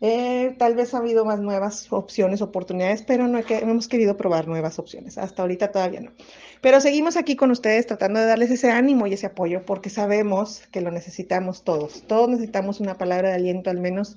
[0.00, 4.16] Eh, tal vez ha habido más nuevas opciones, oportunidades, pero no, que- no hemos querido
[4.16, 5.18] probar nuevas opciones.
[5.18, 6.12] Hasta ahorita todavía no.
[6.60, 10.62] Pero seguimos aquí con ustedes tratando de darles ese ánimo y ese apoyo porque sabemos
[10.72, 12.02] que lo necesitamos todos.
[12.06, 14.16] Todos necesitamos una palabra de aliento al menos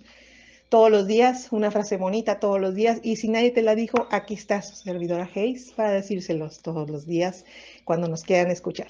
[0.70, 3.00] todos los días, una frase bonita todos los días.
[3.04, 7.06] Y si nadie te la dijo, aquí está su servidora Hayes para decírselos todos los
[7.06, 7.46] días
[7.84, 8.88] cuando nos quieran escuchar.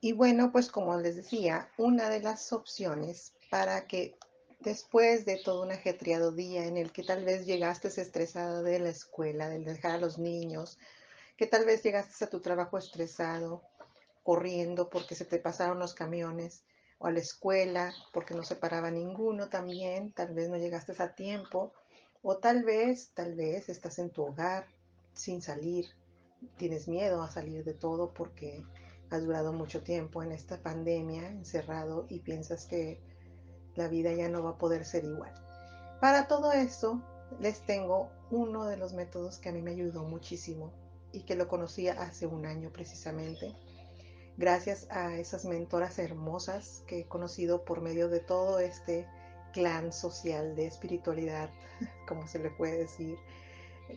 [0.00, 4.16] Y bueno, pues como les decía, una de las opciones para que
[4.60, 8.88] después de todo un ajetreado día en el que tal vez llegaste estresado de la
[8.88, 10.78] escuela, de dejar a los niños,
[11.36, 13.62] que tal vez llegaste a tu trabajo estresado,
[14.22, 16.64] corriendo porque se te pasaron los camiones,
[16.98, 21.14] o a la escuela porque no se paraba ninguno también, tal vez no llegaste a
[21.14, 21.72] tiempo,
[22.22, 24.66] o tal vez, tal vez estás en tu hogar
[25.12, 25.86] sin salir,
[26.56, 28.64] tienes miedo a salir de todo porque
[29.10, 33.00] has durado mucho tiempo en esta pandemia encerrado y piensas que
[33.76, 35.32] la vida ya no va a poder ser igual.
[36.00, 37.00] Para todo esto,
[37.40, 40.72] les tengo uno de los métodos que a mí me ayudó muchísimo
[41.12, 43.54] y que lo conocí hace un año precisamente,
[44.36, 49.06] gracias a esas mentoras hermosas que he conocido por medio de todo este
[49.52, 51.50] clan social de espiritualidad,
[52.08, 53.16] como se le puede decir,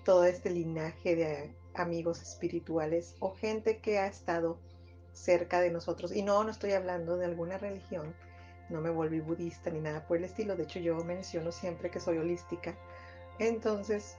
[0.06, 4.58] todo este linaje de amigos espirituales o gente que ha estado
[5.14, 6.16] cerca de nosotros.
[6.16, 8.16] Y no, no estoy hablando de alguna religión,
[8.70, 12.00] no me volví budista ni nada por el estilo, de hecho yo menciono siempre que
[12.00, 12.76] soy holística.
[13.40, 14.18] Entonces,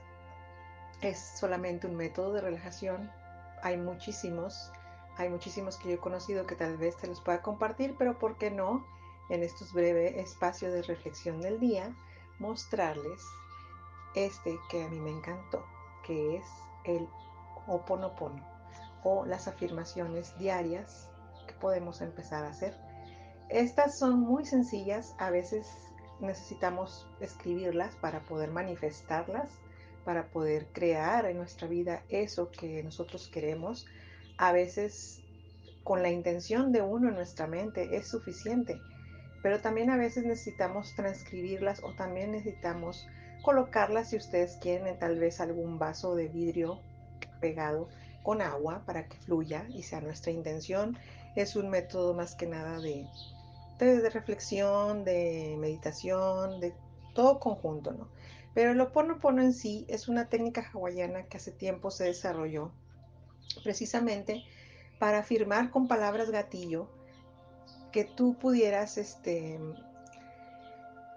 [1.01, 3.11] es solamente un método de relajación.
[3.63, 4.71] Hay muchísimos,
[5.17, 8.37] hay muchísimos que yo he conocido que tal vez te los pueda compartir, pero ¿por
[8.37, 8.85] qué no?
[9.29, 11.95] En estos breves espacios de reflexión del día,
[12.39, 13.21] mostrarles
[14.15, 15.65] este que a mí me encantó,
[16.05, 16.45] que es
[16.83, 17.07] el
[17.67, 18.43] Oponopono
[19.03, 21.09] o las afirmaciones diarias
[21.47, 22.90] que podemos empezar a hacer.
[23.51, 25.67] Estas son muy sencillas, a veces
[26.21, 29.49] necesitamos escribirlas para poder manifestarlas,
[30.05, 33.85] para poder crear en nuestra vida eso que nosotros queremos.
[34.37, 35.21] A veces
[35.83, 38.79] con la intención de uno en nuestra mente es suficiente,
[39.43, 43.05] pero también a veces necesitamos transcribirlas o también necesitamos
[43.41, 46.79] colocarlas si ustedes quieren en tal vez algún vaso de vidrio
[47.41, 47.89] pegado
[48.23, 50.97] con agua para que fluya y sea nuestra intención.
[51.35, 53.07] Es un método más que nada de,
[53.85, 56.73] de, reflexión, de meditación, de
[57.13, 58.07] todo conjunto, ¿no?
[58.53, 62.71] Pero el Oponopono en sí es una técnica hawaiana que hace tiempo se desarrolló
[63.63, 64.43] precisamente
[64.99, 66.89] para afirmar con palabras gatillo
[67.91, 69.59] que tú pudieras este,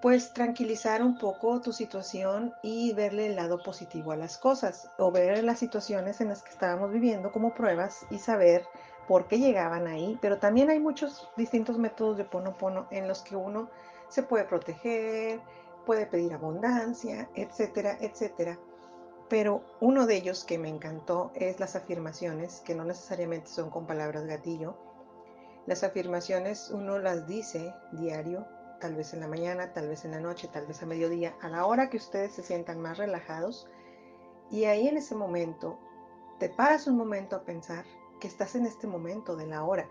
[0.05, 5.11] pues tranquilizar un poco tu situación y verle el lado positivo a las cosas o
[5.11, 8.67] ver las situaciones en las que estábamos viviendo como pruebas y saber
[9.07, 13.37] por qué llegaban ahí, pero también hay muchos distintos métodos de ponopono en los que
[13.37, 13.71] uno
[14.09, 15.41] se puede proteger,
[15.85, 18.59] puede pedir abundancia, etcétera, etcétera.
[19.29, 23.87] Pero uno de ellos que me encantó es las afirmaciones, que no necesariamente son con
[23.87, 24.77] palabras gatillo.
[25.67, 28.47] Las afirmaciones uno las dice diario,
[28.81, 31.49] tal vez en la mañana, tal vez en la noche, tal vez a mediodía, a
[31.49, 33.67] la hora que ustedes se sientan más relajados.
[34.51, 35.79] Y ahí en ese momento,
[36.39, 37.85] te paras un momento a pensar
[38.25, 39.87] que estás en este momento de la hora,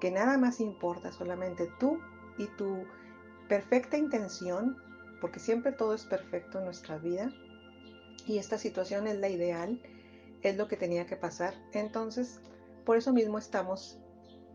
[0.00, 2.00] que nada más importa solamente tú
[2.36, 2.84] y tu
[3.48, 4.76] perfecta intención,
[5.20, 7.30] porque siempre todo es perfecto en nuestra vida,
[8.26, 9.80] y esta situación es la ideal,
[10.42, 11.54] es lo que tenía que pasar.
[11.72, 12.40] Entonces,
[12.84, 14.00] por eso mismo estamos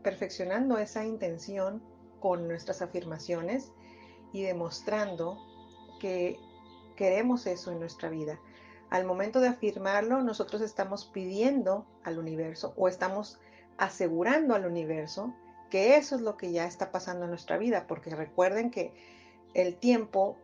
[0.03, 1.82] perfeccionando esa intención
[2.20, 3.72] con nuestras afirmaciones
[4.34, 5.38] y demostrando
[6.01, 6.38] que
[6.97, 8.41] queremos eso en nuestra vida.
[8.89, 13.39] Al momento de afirmarlo, nosotros estamos pidiendo al universo o estamos
[13.77, 15.33] asegurando al universo
[15.69, 18.93] que eso es lo que ya está pasando en nuestra vida, porque recuerden que
[19.53, 20.38] el tiempo,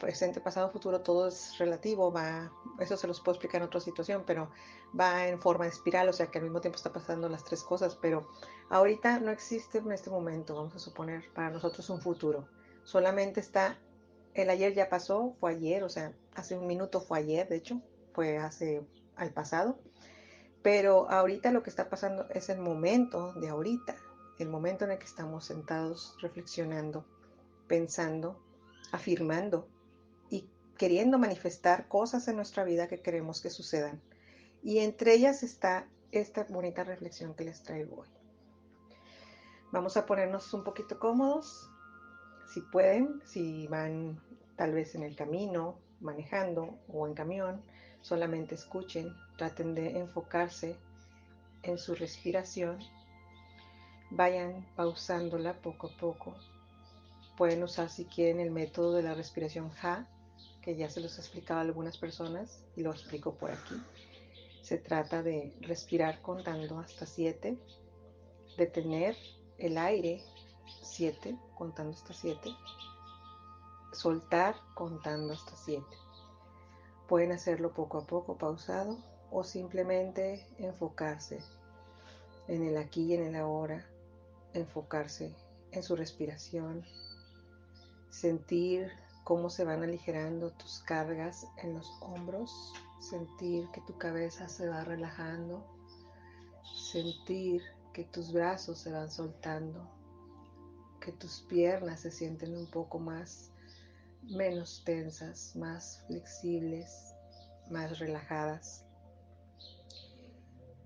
[0.00, 4.24] presente, pasado, futuro, todo es relativo, va, eso se los puedo explicar en otra situación,
[4.26, 4.50] pero
[4.98, 7.62] va en forma de espiral, o sea que al mismo tiempo está pasando las tres
[7.62, 8.28] cosas, pero
[8.70, 12.48] ahorita no existe en este momento, vamos a suponer, para nosotros un futuro,
[12.84, 13.78] solamente está,
[14.34, 17.82] el ayer ya pasó, fue ayer, o sea, hace un minuto fue ayer, de hecho,
[18.12, 18.86] fue hace
[19.16, 19.78] al pasado,
[20.62, 23.96] pero ahorita lo que está pasando es el momento de ahorita,
[24.38, 27.04] el momento en el que estamos sentados reflexionando,
[27.66, 28.40] pensando,
[28.92, 29.68] afirmando
[30.30, 34.00] y queriendo manifestar cosas en nuestra vida que queremos que sucedan.
[34.62, 38.08] Y entre ellas está esta bonita reflexión que les traigo hoy.
[39.72, 41.68] Vamos a ponernos un poquito cómodos,
[42.52, 44.20] si pueden, si van
[44.56, 47.62] tal vez en el camino, manejando o en camión,
[48.00, 50.76] solamente escuchen, traten de enfocarse
[51.62, 52.78] en su respiración,
[54.10, 56.34] vayan pausándola poco a poco
[57.38, 60.08] Pueden usar si quieren el método de la respiración HA,
[60.60, 63.80] que ya se los he explicado a algunas personas y lo explico por aquí.
[64.60, 67.56] Se trata de respirar contando hasta 7,
[68.56, 69.16] detener
[69.56, 70.20] el aire
[70.82, 72.50] 7, contando hasta 7,
[73.92, 75.84] soltar contando hasta 7.
[77.08, 78.98] Pueden hacerlo poco a poco, pausado,
[79.30, 81.42] o simplemente enfocarse
[82.48, 83.86] en el aquí y en el ahora,
[84.54, 85.34] enfocarse
[85.70, 86.84] en su respiración,
[88.10, 88.90] sentir
[89.24, 94.84] cómo se van aligerando tus cargas en los hombros, sentir que tu cabeza se va
[94.84, 95.62] relajando,
[96.90, 97.62] sentir
[97.92, 99.86] que tus brazos se van soltando,
[101.00, 103.50] que tus piernas se sienten un poco más,
[104.22, 107.14] menos tensas, más flexibles,
[107.70, 108.84] más relajadas.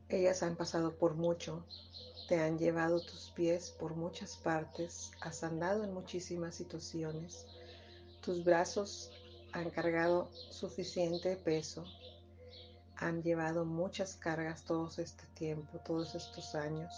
[0.08, 1.66] Ellas han pasado por mucho,
[2.28, 7.46] te han llevado tus pies por muchas partes, has andado en muchísimas situaciones,
[8.20, 9.10] tus brazos
[9.52, 11.84] han cargado suficiente peso,
[12.96, 16.94] han llevado muchas cargas todo este tiempo, todos estos años.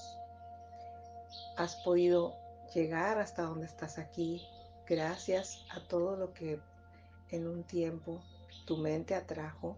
[1.57, 2.35] Has podido
[2.75, 4.47] llegar hasta donde estás aquí
[4.89, 6.61] gracias a todo lo que
[7.31, 8.23] en un tiempo
[8.67, 9.77] tu mente atrajo,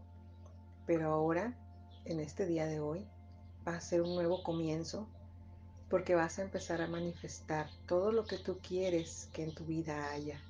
[0.87, 1.55] pero ahora,
[2.05, 3.07] en este día de hoy,
[3.67, 5.07] va a ser un nuevo comienzo
[5.89, 10.11] porque vas a empezar a manifestar todo lo que tú quieres que en tu vida
[10.11, 10.41] haya.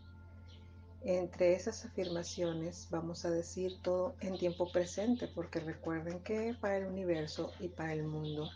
[1.05, 6.87] Entre esas afirmaciones vamos a decir todo en tiempo presente porque recuerden que para el
[6.87, 8.51] universo y para el mundo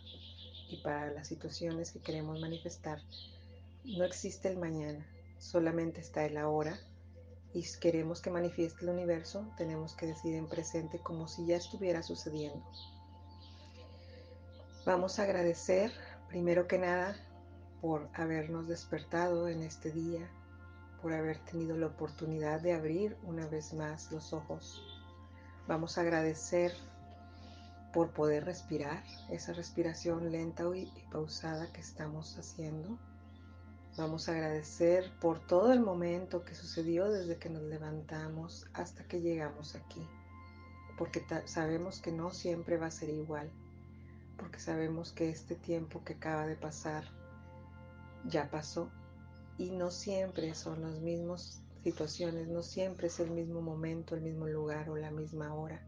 [0.69, 3.01] y para las situaciones que queremos manifestar
[3.85, 5.07] no existe el mañana,
[5.41, 6.79] solamente está el ahora
[7.53, 12.03] y queremos que manifieste el universo tenemos que decir en presente como si ya estuviera
[12.03, 12.65] sucediendo.
[14.87, 15.91] Vamos a agradecer
[16.29, 17.17] primero que nada
[17.81, 20.31] por habernos despertado en este día,
[21.03, 24.81] por haber tenido la oportunidad de abrir una vez más los ojos.
[25.67, 26.73] Vamos a agradecer
[27.93, 32.99] por poder respirar, esa respiración lenta y pausada que estamos haciendo.
[33.97, 39.21] Vamos a agradecer por todo el momento que sucedió desde que nos levantamos hasta que
[39.21, 40.07] llegamos aquí,
[40.97, 43.51] porque sabemos que no siempre va a ser igual
[44.41, 47.05] porque sabemos que este tiempo que acaba de pasar
[48.25, 48.91] ya pasó
[49.59, 54.47] y no siempre son las mismas situaciones, no siempre es el mismo momento, el mismo
[54.47, 55.87] lugar o la misma hora.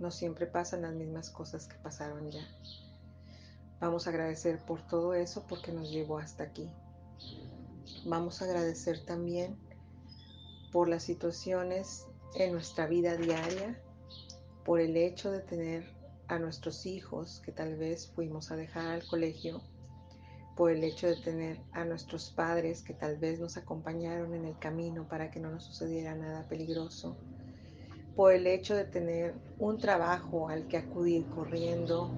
[0.00, 2.44] No siempre pasan las mismas cosas que pasaron ya.
[3.80, 6.68] Vamos a agradecer por todo eso porque nos llevó hasta aquí.
[8.04, 9.56] Vamos a agradecer también
[10.72, 13.80] por las situaciones en nuestra vida diaria,
[14.64, 15.84] por el hecho de tener
[16.28, 19.60] a nuestros hijos que tal vez fuimos a dejar al colegio,
[20.56, 24.58] por el hecho de tener a nuestros padres que tal vez nos acompañaron en el
[24.58, 27.16] camino para que no nos sucediera nada peligroso,
[28.16, 32.10] por el hecho de tener un trabajo al que acudir corriendo.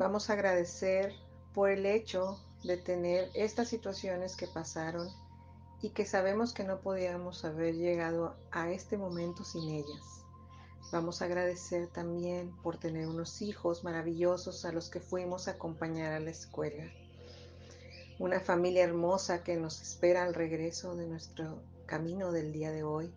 [0.00, 1.12] Vamos a agradecer
[1.52, 5.10] por el hecho de tener estas situaciones que pasaron
[5.82, 10.24] y que sabemos que no podíamos haber llegado a este momento sin ellas.
[10.90, 16.14] Vamos a agradecer también por tener unos hijos maravillosos a los que fuimos a acompañar
[16.14, 16.90] a la escuela.
[18.18, 23.12] Una familia hermosa que nos espera al regreso de nuestro camino del día de hoy.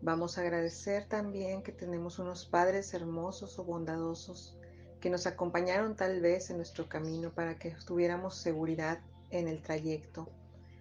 [0.00, 4.57] Vamos a agradecer también que tenemos unos padres hermosos o bondadosos
[5.00, 10.28] que nos acompañaron tal vez en nuestro camino para que tuviéramos seguridad en el trayecto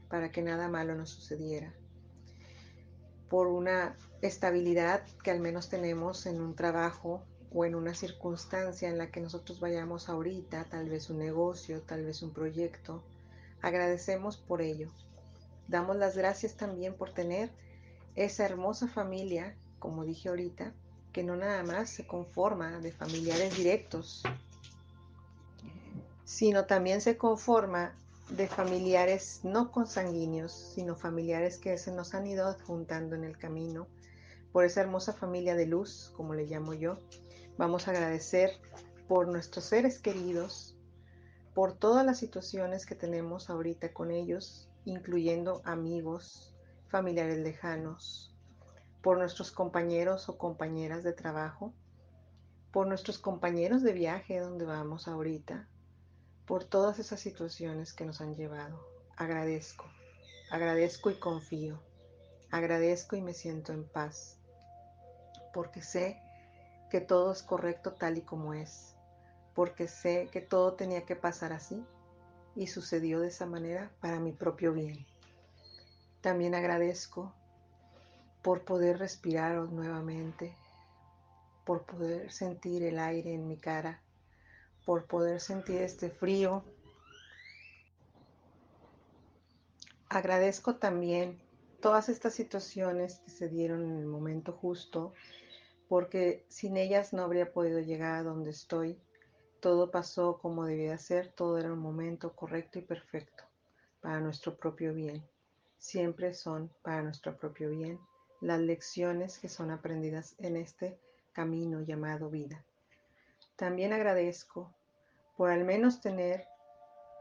[0.09, 1.73] para que nada malo nos sucediera,
[3.29, 8.97] por una estabilidad que al menos tenemos en un trabajo o en una circunstancia en
[8.97, 13.03] la que nosotros vayamos ahorita, tal vez un negocio, tal vez un proyecto.
[13.61, 14.89] Agradecemos por ello.
[15.67, 17.51] Damos las gracias también por tener
[18.15, 20.73] esa hermosa familia, como dije ahorita,
[21.17, 24.21] que no nada más se conforma de familiares directos,
[26.25, 27.95] sino también se conforma
[28.29, 33.87] de familiares no consanguíneos, sino familiares que se nos han ido juntando en el camino,
[34.51, 36.99] por esa hermosa familia de luz, como le llamo yo.
[37.57, 38.51] Vamos a agradecer
[39.07, 40.77] por nuestros seres queridos,
[41.55, 46.53] por todas las situaciones que tenemos ahorita con ellos, incluyendo amigos,
[46.89, 48.36] familiares lejanos,
[49.07, 51.73] por nuestros compañeros o compañeras de trabajo,
[52.73, 55.65] por nuestros compañeros de viaje donde vamos ahorita,
[56.45, 58.85] por todas esas situaciones que nos han llevado.
[59.15, 59.85] Agradezco,
[60.51, 61.81] agradezco y confío,
[62.51, 64.41] agradezco y me siento en paz,
[65.53, 66.21] porque sé
[66.91, 68.93] que todo es correcto tal y como es,
[69.55, 71.81] porque sé que todo tenía que pasar así
[72.57, 75.07] y sucedió de esa manera para mi propio bien.
[76.19, 77.33] También agradezco
[78.41, 80.55] por poder respirar nuevamente,
[81.65, 84.01] por poder sentir el aire en mi cara,
[84.85, 86.63] por poder sentir este frío.
[90.09, 91.41] Agradezco también
[91.81, 95.13] todas estas situaciones que se dieron en el momento justo,
[95.89, 98.97] porque sin ellas no habría podido llegar a donde estoy.
[99.59, 103.43] Todo pasó como debía ser, todo era un momento correcto y perfecto
[103.99, 105.27] para nuestro propio bien.
[105.79, 107.99] Siempre son para nuestro propio bien
[108.41, 110.99] las lecciones que son aprendidas en este
[111.33, 112.63] camino llamado vida.
[113.55, 114.73] También agradezco
[115.35, 116.47] por al menos tener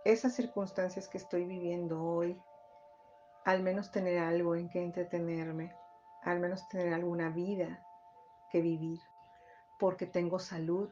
[0.05, 2.39] esas circunstancias que estoy viviendo hoy,
[3.45, 5.75] al menos tener algo en que entretenerme,
[6.23, 7.85] al menos tener alguna vida
[8.51, 9.01] que vivir,
[9.79, 10.91] porque tengo salud,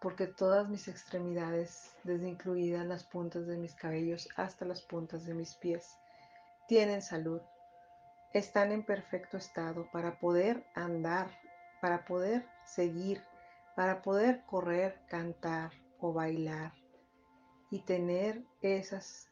[0.00, 5.34] porque todas mis extremidades, desde incluidas las puntas de mis cabellos hasta las puntas de
[5.34, 5.98] mis pies,
[6.68, 7.40] tienen salud,
[8.34, 11.30] están en perfecto estado para poder andar,
[11.80, 13.22] para poder seguir,
[13.76, 15.70] para poder correr, cantar
[16.00, 16.74] o bailar
[17.70, 19.28] y tener esas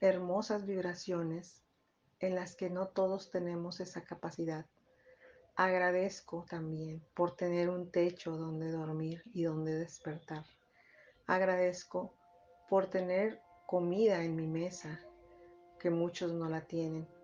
[0.00, 1.62] hermosas vibraciones
[2.20, 4.66] en las que no todos tenemos esa capacidad.
[5.54, 10.44] Agradezco también por tener un techo donde dormir y donde despertar.
[11.26, 12.14] Agradezco
[12.68, 15.00] por tener comida en mi mesa,
[15.80, 17.15] que muchos no la tienen.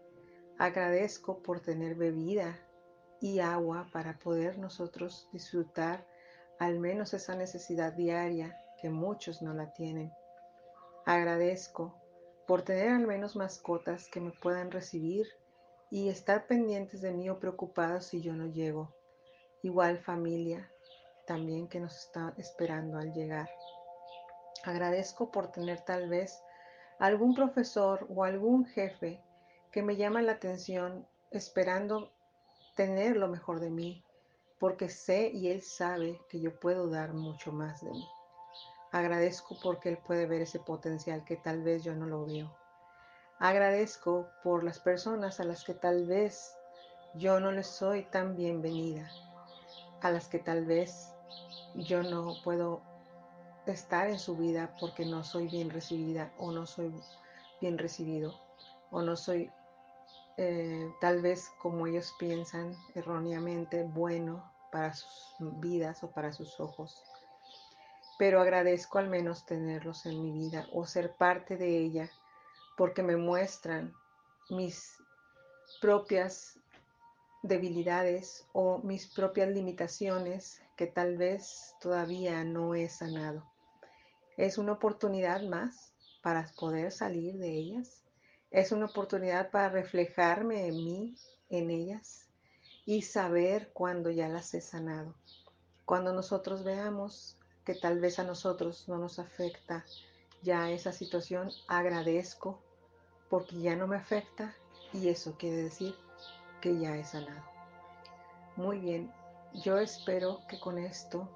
[0.62, 2.56] Agradezco por tener bebida
[3.20, 6.06] y agua para poder nosotros disfrutar
[6.60, 10.12] al menos esa necesidad diaria que muchos no la tienen.
[11.04, 12.00] Agradezco
[12.46, 15.26] por tener al menos mascotas que me puedan recibir
[15.90, 18.94] y estar pendientes de mí o preocupados si yo no llego.
[19.64, 20.70] Igual familia
[21.26, 23.50] también que nos está esperando al llegar.
[24.62, 26.40] Agradezco por tener tal vez
[27.00, 29.20] algún profesor o algún jefe
[29.72, 32.12] que me llama la atención esperando
[32.76, 34.04] tener lo mejor de mí,
[34.58, 38.08] porque sé y él sabe que yo puedo dar mucho más de mí.
[38.92, 42.54] Agradezco porque él puede ver ese potencial que tal vez yo no lo veo.
[43.38, 46.54] Agradezco por las personas a las que tal vez
[47.14, 49.10] yo no les soy tan bienvenida,
[50.02, 51.14] a las que tal vez
[51.74, 52.82] yo no puedo
[53.66, 56.92] estar en su vida porque no soy bien recibida o no soy
[57.60, 58.38] bien recibido
[58.90, 59.50] o no soy
[60.38, 67.02] eh, tal vez como ellos piensan erróneamente bueno para sus vidas o para sus ojos.
[68.18, 72.10] Pero agradezco al menos tenerlos en mi vida o ser parte de ella
[72.76, 73.92] porque me muestran
[74.48, 74.96] mis
[75.80, 76.58] propias
[77.42, 83.44] debilidades o mis propias limitaciones que tal vez todavía no he sanado.
[84.36, 88.01] Es una oportunidad más para poder salir de ellas
[88.52, 91.16] es una oportunidad para reflejarme en mí,
[91.48, 92.28] en ellas,
[92.84, 95.14] y saber cuando ya las he sanado.
[95.86, 99.84] Cuando nosotros veamos que tal vez a nosotros no nos afecta
[100.42, 102.60] ya esa situación, agradezco
[103.30, 104.54] porque ya no me afecta
[104.92, 105.94] y eso quiere decir
[106.60, 107.44] que ya he sanado.
[108.56, 109.10] Muy bien,
[109.64, 111.26] yo espero que con esto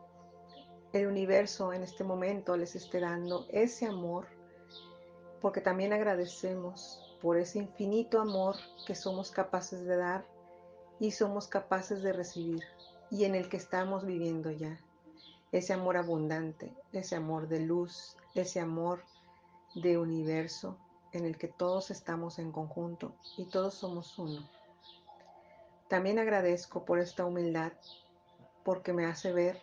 [0.93, 4.27] el universo en este momento les esté dando ese amor,
[5.41, 8.57] porque también agradecemos por ese infinito amor
[8.87, 10.27] que somos capaces de dar
[10.99, 12.63] y somos capaces de recibir
[13.11, 14.79] y en el que estamos viviendo ya.
[15.53, 19.03] Ese amor abundante, ese amor de luz, ese amor
[19.75, 20.79] de universo
[21.13, 24.49] en el que todos estamos en conjunto y todos somos uno.
[25.89, 27.73] También agradezco por esta humildad
[28.65, 29.63] porque me hace ver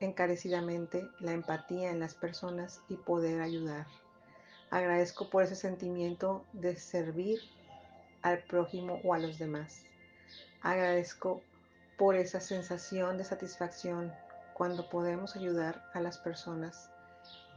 [0.00, 3.86] encarecidamente la empatía en las personas y poder ayudar.
[4.70, 7.40] Agradezco por ese sentimiento de servir
[8.22, 9.82] al prójimo o a los demás.
[10.60, 11.42] Agradezco
[11.96, 14.12] por esa sensación de satisfacción
[14.52, 16.90] cuando podemos ayudar a las personas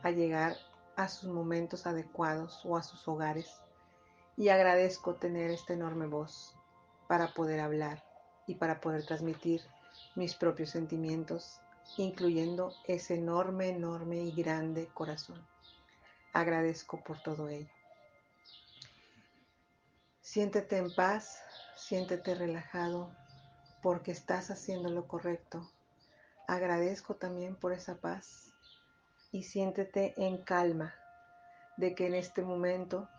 [0.03, 0.55] a llegar
[0.95, 3.61] a sus momentos adecuados o a sus hogares.
[4.37, 6.55] Y agradezco tener esta enorme voz
[7.07, 8.03] para poder hablar
[8.47, 9.61] y para poder transmitir
[10.15, 11.59] mis propios sentimientos,
[11.97, 15.50] incluyendo ese enorme, enorme y grande corazón.
[16.33, 17.73] Agradezco por todo ello.
[20.21, 21.43] Siéntete en paz,
[21.75, 23.13] siéntete relajado
[23.81, 25.69] porque estás haciendo lo correcto.
[26.47, 28.53] Agradezco también por esa paz
[29.33, 30.95] y siéntete en calma
[31.75, 33.09] de que en este momento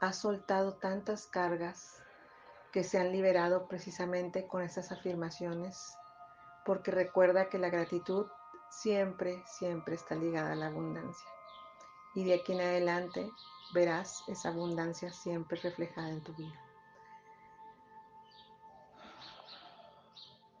[0.00, 1.98] has soltado tantas cargas
[2.72, 5.94] que se han liberado precisamente con esas afirmaciones,
[6.64, 8.28] porque recuerda que la gratitud
[8.70, 11.28] siempre, siempre está ligada a la abundancia
[12.14, 13.30] y de aquí en adelante
[13.72, 16.60] verás esa abundancia siempre reflejada en tu vida.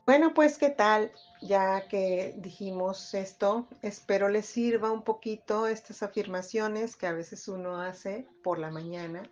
[0.04, 6.96] Bueno, pues qué tal, ya que dijimos esto, espero les sirva un poquito estas afirmaciones
[6.96, 9.22] que a veces uno hace por la mañana.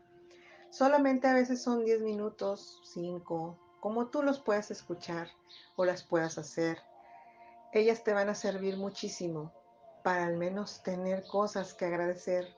[0.71, 5.29] Solamente a veces son 10 minutos, 5, como tú los puedas escuchar
[5.75, 6.79] o las puedas hacer.
[7.73, 9.53] Ellas te van a servir muchísimo
[10.03, 12.49] para al menos tener cosas que agradecer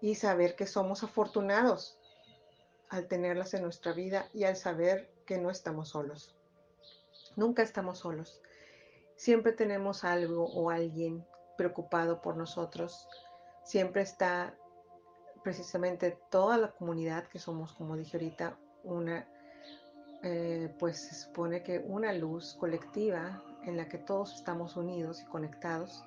[0.00, 1.98] y saber que somos afortunados
[2.88, 6.34] al tenerlas en nuestra vida y al saber que no estamos solos.
[7.34, 8.40] Nunca estamos solos.
[9.16, 11.26] Siempre tenemos algo o alguien
[11.56, 13.08] preocupado por nosotros.
[13.64, 14.54] Siempre está
[15.42, 19.28] precisamente toda la comunidad que somos, como dije ahorita, una,
[20.22, 25.26] eh, pues se supone que una luz colectiva en la que todos estamos unidos y
[25.26, 26.04] conectados.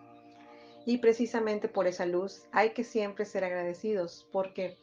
[0.90, 4.76] Y precisamente por esa luz hay que siempre ser agradecidos porque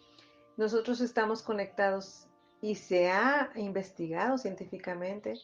[0.56, 2.28] nosotros estamos conectados
[2.62, 5.34] y se ha investigado científicamente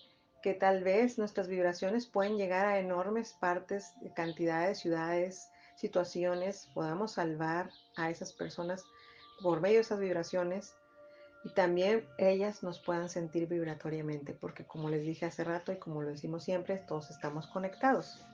[0.41, 7.69] que tal vez nuestras vibraciones pueden llegar a enormes partes, cantidades, ciudades, situaciones, podamos salvar
[7.97, 8.85] a esas personas
[9.43, 10.77] por medio de esas vibraciones
[11.43, 16.03] y también ellas nos puedan sentir vibratoriamente, porque como les dije hace rato y como
[16.03, 18.25] lo decimos siempre, todos estamos conectados.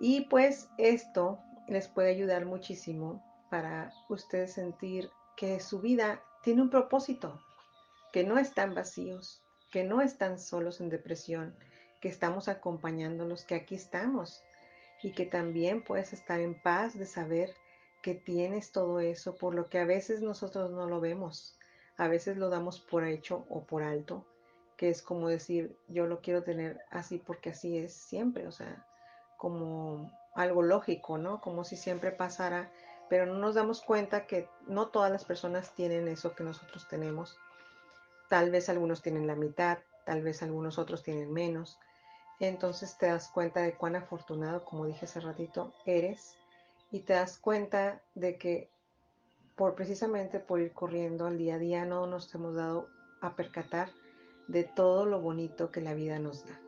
[0.00, 6.70] Y pues esto les puede ayudar muchísimo para ustedes sentir que su vida tiene un
[6.70, 7.40] propósito,
[8.12, 11.54] que no están vacíos, que no están solos en depresión,
[12.00, 14.42] que estamos acompañándolos, que aquí estamos
[15.02, 17.54] y que también puedes estar en paz de saber
[18.02, 21.58] que tienes todo eso, por lo que a veces nosotros no lo vemos,
[21.96, 24.24] a veces lo damos por hecho o por alto,
[24.76, 28.86] que es como decir, yo lo quiero tener así porque así es siempre, o sea,
[29.36, 31.40] como algo lógico, ¿no?
[31.40, 32.70] Como si siempre pasara,
[33.08, 37.38] pero no nos damos cuenta que no todas las personas tienen eso que nosotros tenemos
[38.28, 41.78] Tal vez algunos tienen la mitad, tal vez algunos otros tienen menos.
[42.40, 46.36] Entonces te das cuenta de cuán afortunado, como dije hace ratito, eres
[46.92, 48.70] y te das cuenta de que
[49.56, 52.88] por precisamente por ir corriendo al día a día no nos hemos dado
[53.20, 53.90] a percatar
[54.46, 56.60] de todo lo bonito que la vida nos da.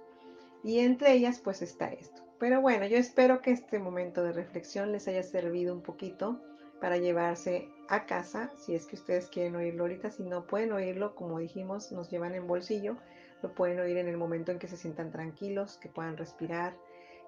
[0.65, 2.23] Y entre ellas pues está esto.
[2.41, 6.41] Pero bueno, yo espero que este momento de reflexión les haya servido un poquito
[6.80, 11.14] para llevarse a casa, si es que ustedes quieren oírlo ahorita, si no pueden oírlo,
[11.14, 12.97] como dijimos, nos llevan en bolsillo,
[13.43, 16.74] lo pueden oír en el momento en que se sientan tranquilos, que puedan respirar,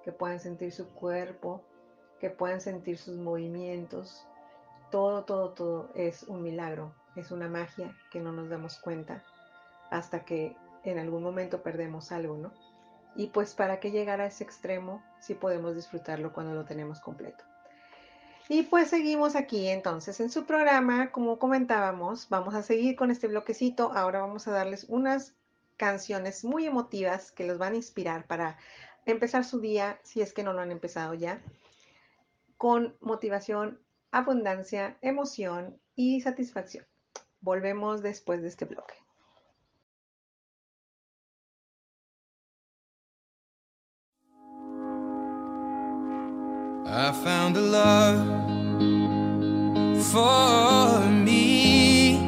[0.03, 1.63] que puedan sentir su cuerpo,
[2.19, 4.27] que puedan sentir sus movimientos.
[4.91, 9.23] Todo, todo, todo es un milagro, es una magia que no nos damos cuenta
[9.91, 12.72] hasta que en algún momento perdemos algo, ¿no?
[13.15, 17.45] Y pues para qué llegar a ese extremo si podemos disfrutarlo cuando lo tenemos completo.
[18.49, 23.29] Y pues seguimos aquí entonces en su programa, como comentábamos, vamos a seguir con este
[23.29, 23.93] bloquecito.
[23.93, 25.35] Ahora vamos a darles unas
[25.77, 28.59] canciones muy emotivas que los van a inspirar para
[29.07, 31.41] empezar su día, si es que no lo han empezado ya,
[32.57, 36.87] con motivación, abundancia, emoción y satisfacción.
[37.41, 39.02] Volvemos después de este bloque.
[46.95, 48.27] I found a love
[50.13, 52.19] for me.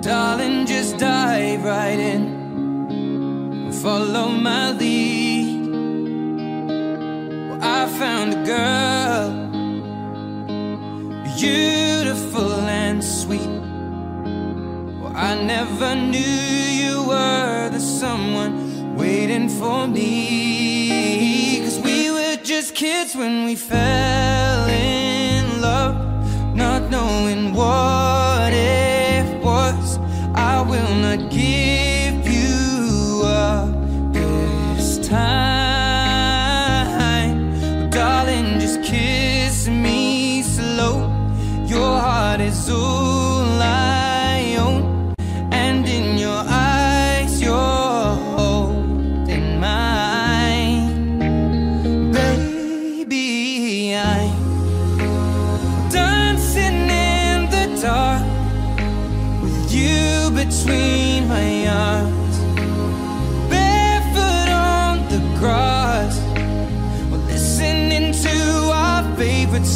[0.00, 2.22] Darling, just dive right in.
[3.66, 5.66] and Follow my lead.
[7.50, 9.30] Well, I found a girl,
[11.36, 13.60] beautiful and sweet.
[15.00, 20.57] Well, I never knew you were the someone waiting for me.
[22.68, 25.96] Just kids when we fell in love,
[26.54, 28.17] not knowing what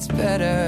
[0.00, 0.59] it's better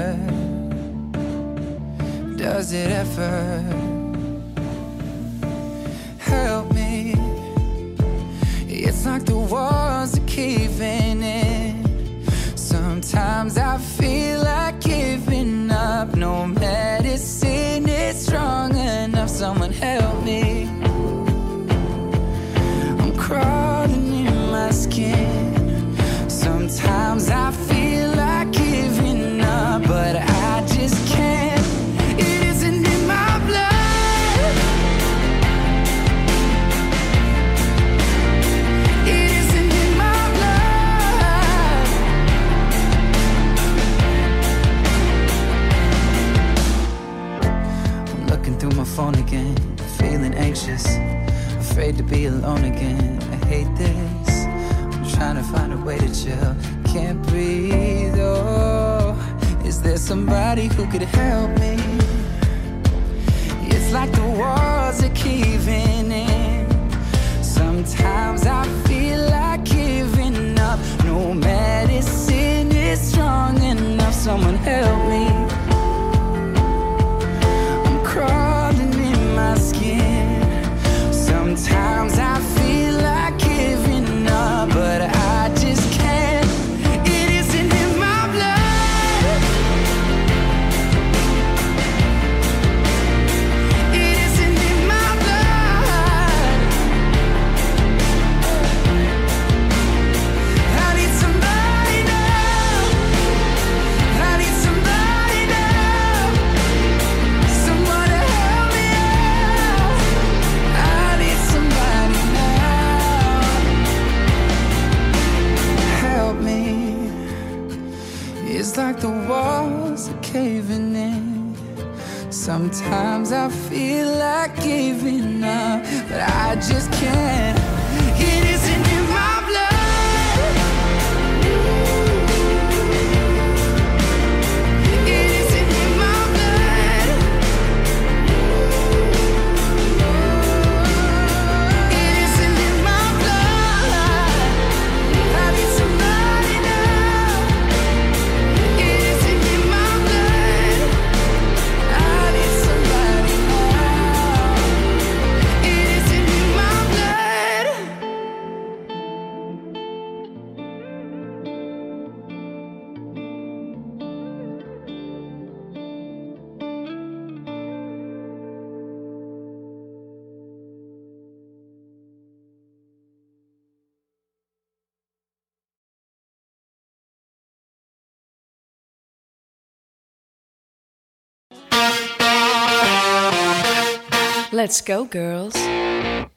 [184.53, 185.53] Let's go, girls.
[185.55, 186.29] Come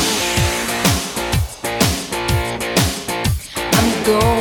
[3.73, 4.34] I'm going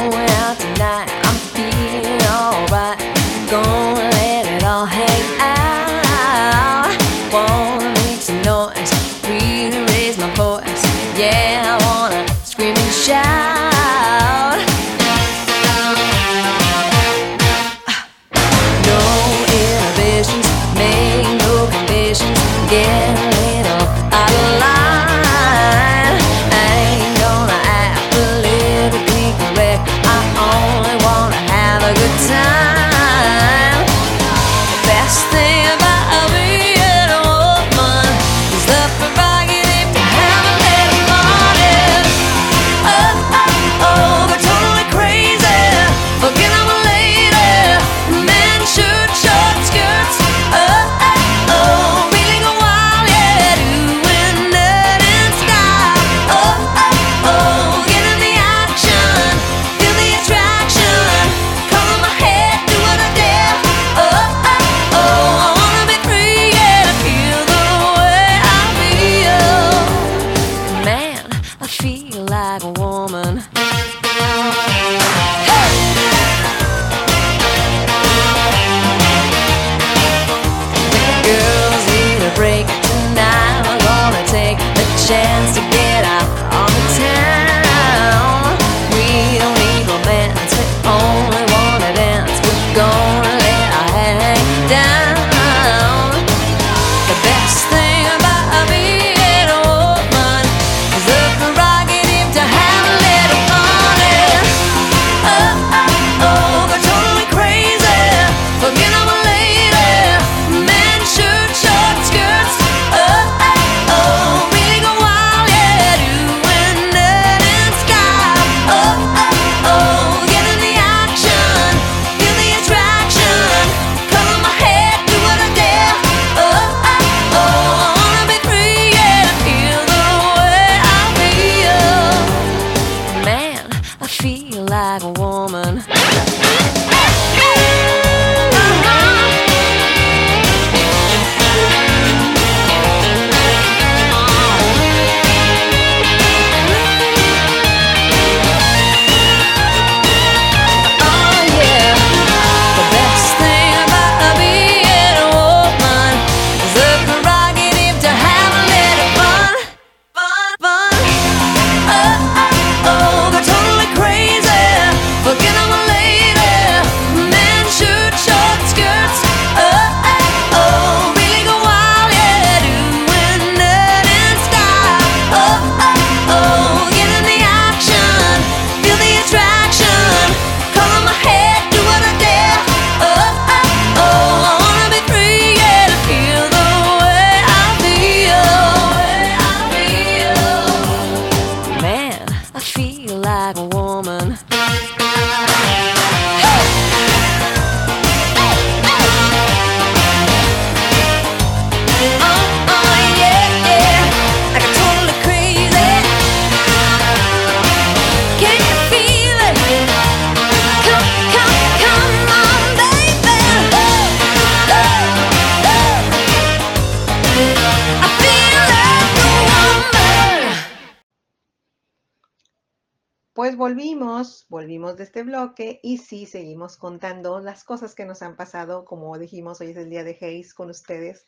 [225.58, 228.86] y sí, seguimos contando las cosas que nos han pasado.
[228.86, 231.26] Como dijimos, hoy es el día de Hayes con ustedes.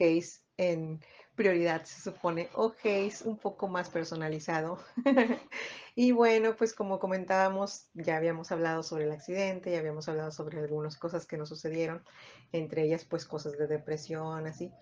[0.00, 1.00] Hayes en
[1.36, 4.80] prioridad se supone, o Hayes un poco más personalizado.
[5.94, 10.58] y bueno, pues como comentábamos, ya habíamos hablado sobre el accidente, ya habíamos hablado sobre
[10.58, 12.02] algunas cosas que nos sucedieron,
[12.50, 14.72] entre ellas pues cosas de depresión, así.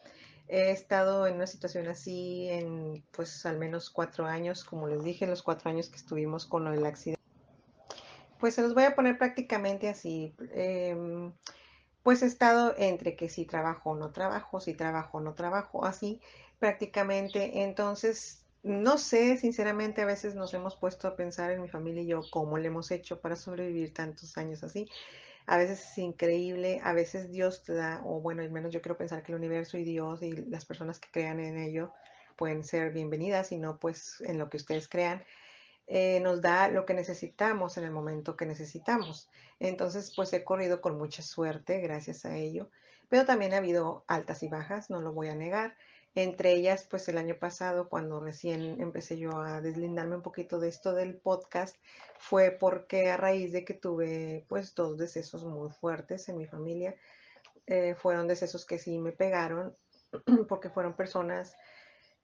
[0.48, 5.26] He estado en una situación así en pues al menos cuatro años, como les dije,
[5.26, 7.25] los cuatro años que estuvimos con el accidente.
[8.38, 10.34] Pues se los voy a poner prácticamente así.
[10.52, 11.32] Em,
[12.02, 15.84] pues he estado entre que si trabajo o no trabajo, si trabajo o no trabajo,
[15.84, 16.20] así
[16.58, 17.62] prácticamente.
[17.62, 22.06] Entonces, no sé, sinceramente a veces nos hemos puesto a pensar en mi familia y
[22.06, 24.88] yo cómo le hemos hecho para sobrevivir tantos años así.
[25.46, 28.96] A veces es increíble, a veces Dios te da, o bueno, al menos yo quiero
[28.96, 31.92] pensar que el universo y Dios y las personas que crean en ello
[32.36, 35.22] pueden ser bienvenidas, y no pues en lo que ustedes crean,
[35.86, 39.28] eh, nos da lo que necesitamos en el momento que necesitamos.
[39.60, 42.68] Entonces, pues he corrido con mucha suerte gracias a ello,
[43.08, 45.76] pero también ha habido altas y bajas, no lo voy a negar.
[46.16, 50.68] Entre ellas, pues el año pasado, cuando recién empecé yo a deslindarme un poquito de
[50.68, 51.76] esto del podcast,
[52.18, 56.96] fue porque a raíz de que tuve pues dos decesos muy fuertes en mi familia,
[57.66, 59.76] eh, fueron decesos que sí me pegaron,
[60.48, 61.54] porque fueron personas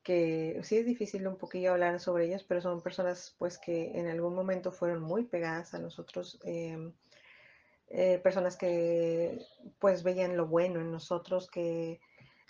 [0.02, 4.08] que sí es difícil un poquillo hablar sobre ellas, pero son personas pues que en
[4.08, 6.92] algún momento fueron muy pegadas a nosotros, em,
[7.88, 9.38] eh, personas que
[9.78, 12.00] pues veían lo bueno en nosotros, que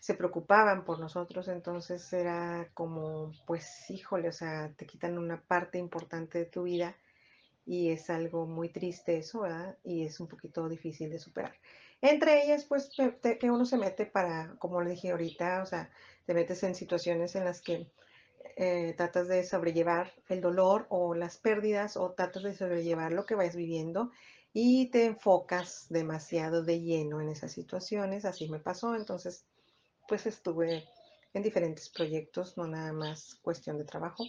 [0.01, 5.79] se preocupaban por nosotros, entonces era como, pues híjole, o sea, te quitan una parte
[5.79, 6.97] importante de tu vida
[7.65, 9.79] y es algo muy triste eso, ¿verdad?
[9.85, 11.55] Y es un poquito difícil de superar.
[12.01, 12.91] Entre ellas, pues,
[13.41, 15.89] que uno se mete para, como le dije ahorita, o sea,
[16.27, 17.91] te metes en situaciones en las que
[18.57, 23.35] eh, tratas de sobrellevar el dolor o las pérdidas o tratas de sobrellevar lo que
[23.35, 24.11] vayas viviendo
[24.53, 28.25] y te enfocas demasiado de lleno en esas situaciones.
[28.25, 29.47] Así me pasó, entonces
[30.07, 30.85] pues estuve
[31.33, 34.25] en diferentes proyectos, no nada más cuestión de trabajo,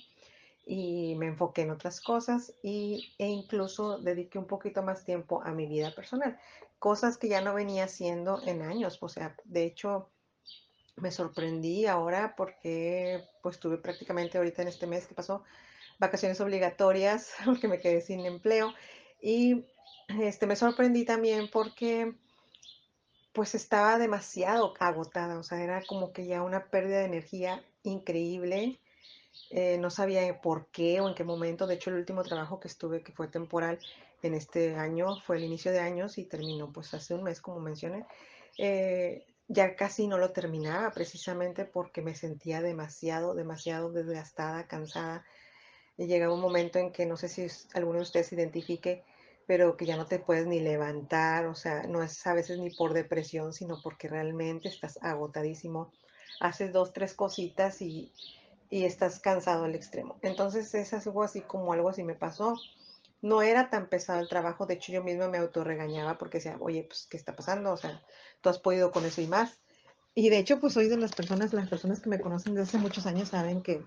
[0.66, 5.52] y me enfoqué en otras cosas y, e incluso dediqué un poquito más tiempo a
[5.52, 6.40] mi vida personal,
[6.80, 10.13] cosas que ya no venía haciendo en años, o sea, de hecho
[10.96, 15.44] me sorprendí ahora porque pues tuve prácticamente ahorita en este mes que pasó
[16.00, 18.74] vacaciones obligatorias porque me quedé sin empleo
[19.22, 19.66] y
[20.22, 22.14] este me sorprendí también porque
[23.34, 28.80] pues estaba demasiado agotada, o sea, era como que ya una pérdida de energía increíble.
[29.50, 31.66] Eh, no sabía por qué o en qué momento.
[31.66, 33.80] De hecho, el último trabajo que estuve, que fue temporal
[34.22, 37.60] en este año, fue el inicio de años y terminó pues hace un mes, como
[37.60, 38.06] mencioné.
[38.60, 45.26] Eh, ya casi no lo terminaba precisamente porque me sentía demasiado, demasiado desgastada, cansada.
[45.98, 49.04] Y llegaba un momento en que no sé si alguno de ustedes se identifique
[49.46, 52.70] pero que ya no te puedes ni levantar, o sea, no es a veces ni
[52.70, 55.92] por depresión, sino porque realmente estás agotadísimo,
[56.40, 58.12] haces dos, tres cositas y,
[58.70, 60.18] y estás cansado al extremo.
[60.22, 62.56] Entonces es algo así como algo así me pasó.
[63.24, 66.84] No era tan pesado el trabajo, de hecho yo misma me autorregañaba porque decía, oye,
[66.84, 67.72] pues, ¿qué está pasando?
[67.72, 68.04] O sea,
[68.42, 69.62] tú has podido con eso y más.
[70.14, 72.78] Y de hecho, pues soy de las personas, las personas que me conocen desde hace
[72.78, 73.82] muchos años saben que,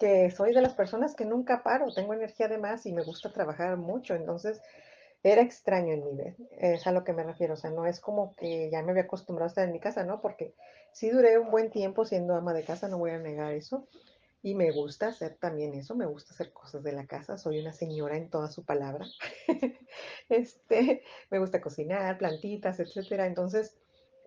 [0.00, 3.32] que soy de las personas que nunca paro, tengo energía de más y me gusta
[3.32, 4.14] trabajar mucho.
[4.14, 4.60] Entonces,
[5.22, 6.22] era extraño en mi
[6.58, 9.02] es a lo que me refiero, o sea, no es como que ya me había
[9.02, 10.20] acostumbrado a estar en mi casa, ¿no?
[10.22, 10.54] Porque
[10.92, 13.86] sí duré un buen tiempo siendo ama de casa, no voy a negar eso,
[14.42, 17.72] y me gusta hacer también eso, me gusta hacer cosas de la casa, soy una
[17.72, 19.06] señora en toda su palabra,
[20.28, 23.76] este, me gusta cocinar, plantitas, etcétera, entonces,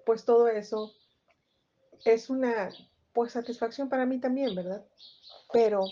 [0.06, 0.94] pues todo eso
[2.06, 2.70] es una,
[3.14, 4.86] pues, satisfacción para mí también, ¿verdad?
[5.52, 5.86] Pero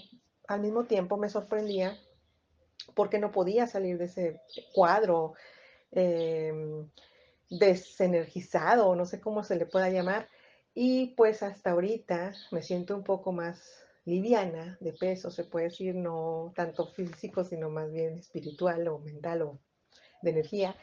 [0.47, 1.97] al mismo tiempo me sorprendía
[2.95, 4.41] porque no podía salir de ese
[4.73, 5.33] cuadro
[5.91, 6.89] em,
[7.49, 10.27] desenergizado, no sé cómo se le pueda llamar.
[10.73, 15.95] Y pues hasta ahorita me siento un poco más liviana de peso, se puede decir,
[15.95, 19.59] no tanto físico, sino más bien espiritual o mental o
[20.21, 20.75] de energía.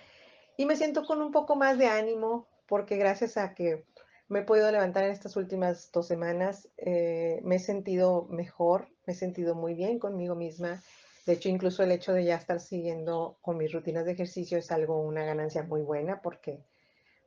[0.57, 3.85] Y me siento con un poco más de ánimo porque gracias a que
[4.29, 9.13] me he podido levantar en estas últimas dos semanas, eh, me he sentido mejor, me
[9.13, 10.83] he sentido muy bien conmigo misma,
[11.29, 14.73] de hecho, incluso el hecho de ya estar siguiendo con mis rutinas de ejercicio es
[14.73, 16.65] algo, una ganancia muy buena porque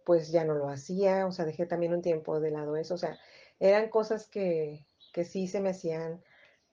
[0.03, 2.97] pues ya no lo hacía, o sea, dejé también un tiempo de lado eso, o
[2.97, 3.19] sea,
[3.59, 6.21] eran cosas que, que sí se me hacían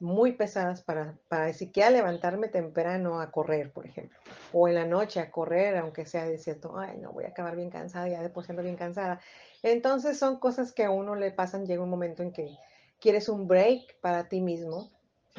[0.00, 4.18] muy pesadas para, para siquiera levantarme temprano a correr, por ejemplo,
[4.52, 7.56] o en la noche a correr, aunque sea de cierto, ay, no, voy a acabar
[7.56, 9.20] bien cansada, ya después siendo bien cansada.
[9.62, 12.56] Entonces son cosas que a uno le pasan, llega un momento en que
[13.00, 14.88] quieres un break para ti mismo,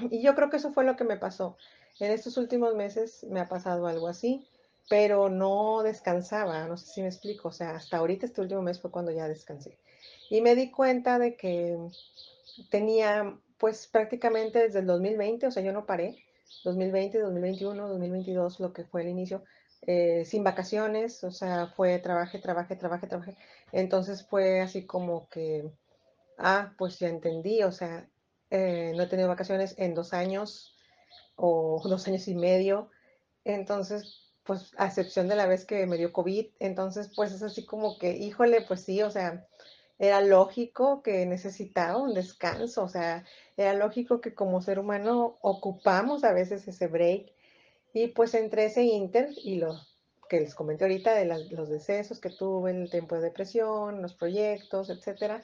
[0.09, 1.57] y yo creo que eso fue lo que me pasó
[1.99, 4.47] En estos últimos meses me ha pasado algo así,
[4.89, 8.79] pero no descansaba, no sé si me explico, o sea, hasta ahorita este último mes
[8.79, 9.77] fue cuando ya descansé.
[10.29, 11.77] Y me di cuenta de que
[12.69, 16.23] tenía, pues prácticamente desde el 2020, o sea, yo no paré,
[16.63, 19.43] 2020, 2021, 2022, lo que fue el inicio,
[19.83, 23.37] eh, sin vacaciones, o sea, fue trabaje, trabaje, trabaje, trabaje.
[23.71, 25.71] Entonces fue así como que,
[26.37, 28.09] ah, pues ya entendí, o sea,
[28.49, 30.75] eh, no he tenido vacaciones en dos años
[31.35, 32.89] o dos años y medio.
[33.45, 37.65] Entonces, pues a excepción de la vez que me dio COVID, entonces pues es así
[37.65, 39.47] como que, híjole, pues sí, o sea,
[39.99, 43.25] era lógico que necesitaba un descanso, o sea,
[43.57, 47.31] era lógico que como ser humano ocupamos a veces ese break.
[47.93, 49.75] Y pues entre ese inter y lo
[50.29, 54.13] que les comenté ahorita de las, los decesos que tuve, el tiempo de depresión, los
[54.13, 55.41] proyectos, etcétera,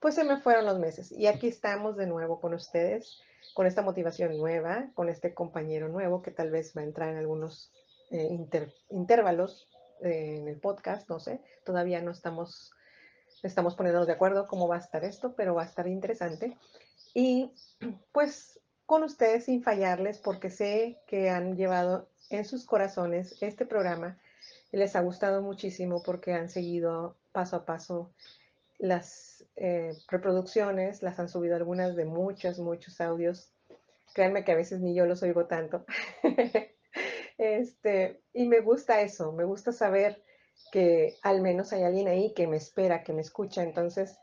[0.00, 1.12] pues se me fueron los meses.
[1.12, 3.20] Y aquí estamos de nuevo con ustedes,
[3.54, 7.18] con esta motivación nueva, con este compañero nuevo que tal vez va a entrar en
[7.18, 7.70] algunos
[8.10, 9.68] eh, inter, intervalos
[10.02, 12.72] eh, en el podcast, no sé, todavía no estamos,
[13.42, 16.56] estamos poniéndonos de acuerdo cómo va a estar esto, pero va a estar interesante.
[17.14, 17.52] Y
[18.12, 24.18] pues con ustedes sin fallarles porque sé que han llevado en sus corazones este programa
[24.72, 28.14] les ha gustado muchísimo porque han seguido paso a paso
[28.78, 33.52] las eh, reproducciones, las han subido algunas de muchos, muchos audios.
[34.14, 35.84] Créanme que a veces ni yo los oigo tanto.
[37.38, 40.22] este, y me gusta eso, me gusta saber
[40.70, 43.62] que al menos hay alguien ahí que me espera, que me escucha.
[43.62, 44.18] Entonces,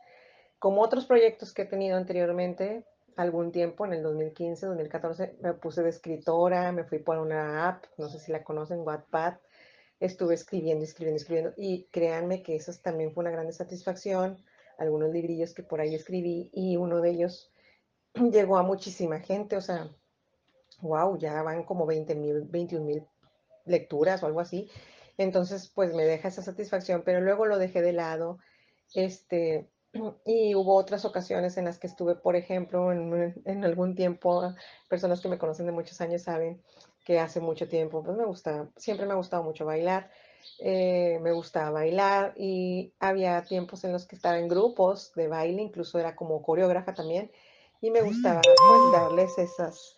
[0.58, 2.84] como otros proyectos que he tenido anteriormente,
[3.16, 7.84] algún tiempo, en el 2015, 2014, me puse de escritora, me fui por una app,
[7.98, 9.34] no sé si la conocen, Wattpad,
[10.00, 14.42] estuve escribiendo, escribiendo, escribiendo, y créanme que eso también fue una gran satisfacción,
[14.78, 17.52] algunos librillos que por ahí escribí, y uno de ellos
[18.14, 19.90] llegó a muchísima gente, o sea,
[20.80, 23.06] wow, ya van como 20 mil, 21 mil
[23.66, 24.70] lecturas o algo así,
[25.22, 28.38] entonces pues me deja esa satisfacción, pero luego lo dejé de lado,
[28.94, 29.68] este,
[30.24, 34.54] y hubo otras ocasiones en las que estuve, por ejemplo, en, algún tiempo,
[34.88, 36.62] personas que me conocen de muchos años saben
[37.04, 40.10] que hace mucho tiempo, pues me gusta, siempre me ha gustado mucho bailar,
[40.58, 45.60] eh, me gustaba bailar y había tiempos en los que estaba en grupos de baile,
[45.60, 47.30] incluso era como coreógrafa también,
[47.82, 49.96] y me gustaba pues darles esas,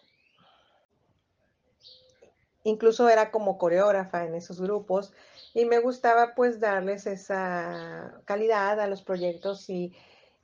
[2.64, 5.12] incluso era como coreógrafa en esos grupos
[5.54, 9.92] y me gustaba pues darles esa calidad a los proyectos y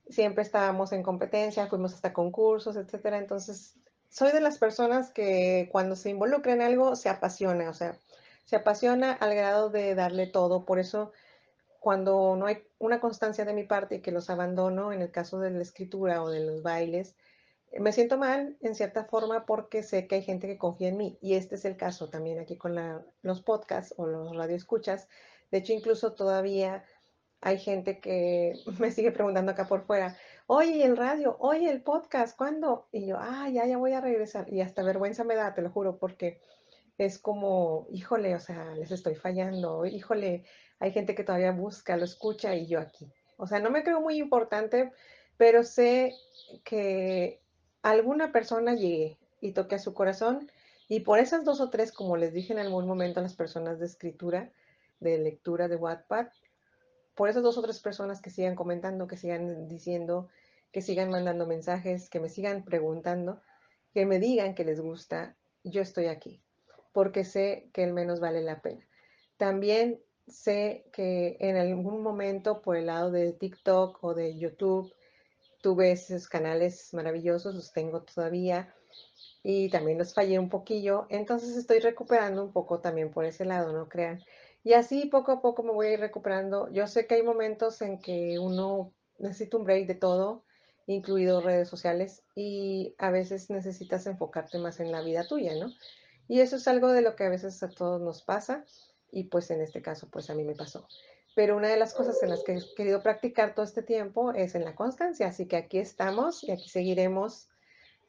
[0.09, 3.19] siempre estábamos en competencia, fuimos hasta concursos, etcétera.
[3.19, 3.75] Entonces,
[4.09, 7.99] soy de las personas que cuando se involucra en algo se apasiona, o sea,
[8.45, 10.65] se apasiona al grado de darle todo.
[10.65, 11.13] Por eso,
[11.81, 15.39] cuando no hay una constancia de mi parte y que los abandono, en el caso
[15.39, 17.15] de la escritura o de los bailes,
[17.79, 21.19] me siento mal en cierta forma porque sé que hay gente que confía en mí
[21.21, 22.77] y este es el caso también aquí con
[23.23, 25.09] los podcasts o los radioescuchas.
[25.51, 26.85] De hecho, incluso todavía
[27.41, 30.17] hay gente que me sigue preguntando acá por fuera,
[30.47, 32.89] oye, el radio, oye, el podcast, ¿cuándo?
[32.91, 34.53] Y yo, ah, ya, ya voy a regresar.
[34.53, 36.41] Y hasta vergüenza me da, te lo juro, porque
[36.97, 40.45] es como, híjole, o sea, les estoy fallando, híjole,
[40.81, 43.13] hay gente que todavía busca, lo escucha y yo aquí.
[43.37, 44.93] O sea, no me creo muy importante,
[45.37, 46.15] pero sé
[46.65, 47.41] que
[47.83, 50.51] alguna persona llegue y toque a su corazón
[50.89, 53.79] y por esas dos o tres, como les dije en algún momento a las personas
[53.79, 54.51] de escritura,
[55.01, 56.29] de lectura de Wattpad,
[57.15, 60.29] por esas dos o tres personas que sigan comentando, que sigan diciendo,
[60.73, 63.41] que sigan mandando mensajes, que me sigan preguntando,
[63.93, 66.41] que me digan que les gusta, yo estoy aquí,
[66.93, 68.87] porque sé que el menos vale la pena.
[69.37, 74.93] También sé que en algún momento por el lado de TikTok o de YouTube
[75.61, 78.75] tuve esos canales maravillosos, los tengo todavía
[79.43, 83.73] y también los fallé un poquillo, entonces estoy recuperando un poco también por ese lado,
[83.73, 84.23] no crean.
[84.65, 86.71] Y así poco a poco me voy a ir recuperando.
[86.73, 90.45] Yo sé que hay momentos en que uno necesita un break de todo,
[90.87, 95.73] incluido redes sociales, y a veces necesitas enfocarte más en la vida tuya, ¿no?
[96.29, 98.65] Y eso es algo de lo que a veces a todos nos pasa,
[99.11, 100.87] y pues en este caso, pues a mí me pasó
[101.39, 104.57] pero una de las cosas en las que he querido practicar todo este tiempo es
[104.57, 107.49] en la constancia, así que aquí estamos y aquí seguiremos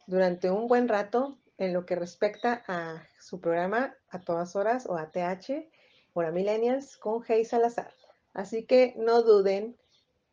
[0.07, 4.97] durante un buen rato en lo que respecta a su programa a todas horas o
[4.97, 5.69] ATH,
[6.14, 7.93] Hora Millennials, con Hey Salazar.
[8.34, 9.77] Así que no duden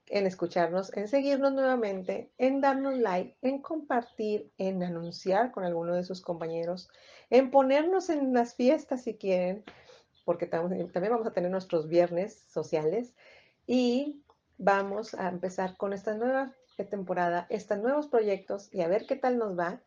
[0.07, 6.05] en escucharnos, en seguirnos nuevamente, en darnos like, en compartir, en anunciar con alguno de
[6.05, 6.89] sus compañeros,
[7.29, 9.65] en ponernos en las fiestas si quieren,
[10.27, 13.15] porque también vamos a tener nuestros viernes sociales
[13.65, 14.25] y
[14.59, 16.53] vamos a empezar con esta nueva
[16.91, 19.81] temporada, estos nuevos proyectos y a ver qué tal nos va,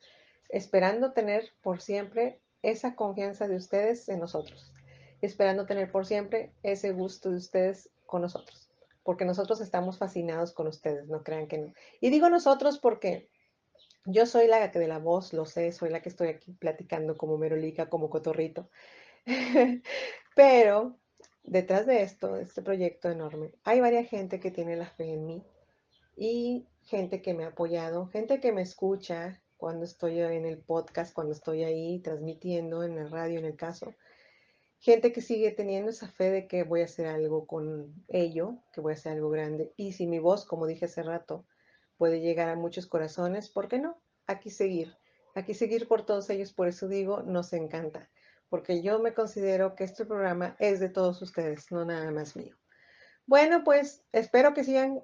[0.48, 4.74] esperando tener por siempre esa confianza de ustedes en nosotros,
[5.22, 8.70] esperando tener por siempre ese gusto de ustedes con nosotros,
[9.04, 11.74] porque nosotros estamos fascinados con ustedes, no crean que no.
[12.00, 13.28] Y digo nosotros porque
[14.06, 17.18] yo soy la que de la voz, lo sé, soy la que estoy aquí platicando
[17.18, 18.70] como merolica, como cotorrito,
[20.36, 20.98] pero
[21.44, 25.26] detrás de esto, de este proyecto enorme, hay varias gente que tiene la fe en
[25.26, 25.44] mí
[26.16, 31.14] y gente que me ha apoyado, gente que me escucha cuando estoy en el podcast,
[31.14, 33.94] cuando estoy ahí transmitiendo en la radio en el caso,
[34.80, 38.82] gente que sigue teniendo esa fe de que voy a hacer algo con ello, que
[38.82, 39.74] voy a hacer algo grande.
[39.76, 41.46] Y si mi voz, como dije hace rato,
[41.98, 44.02] puede llegar a muchos corazones, ¿por qué no?
[44.26, 44.96] Aquí seguir,
[45.36, 48.10] aquí seguir por todos ellos, por eso digo, nos encanta,
[48.50, 52.56] porque yo me considero que este programa es de todos ustedes, no nada más mío.
[53.26, 55.02] Bueno, pues espero que sigan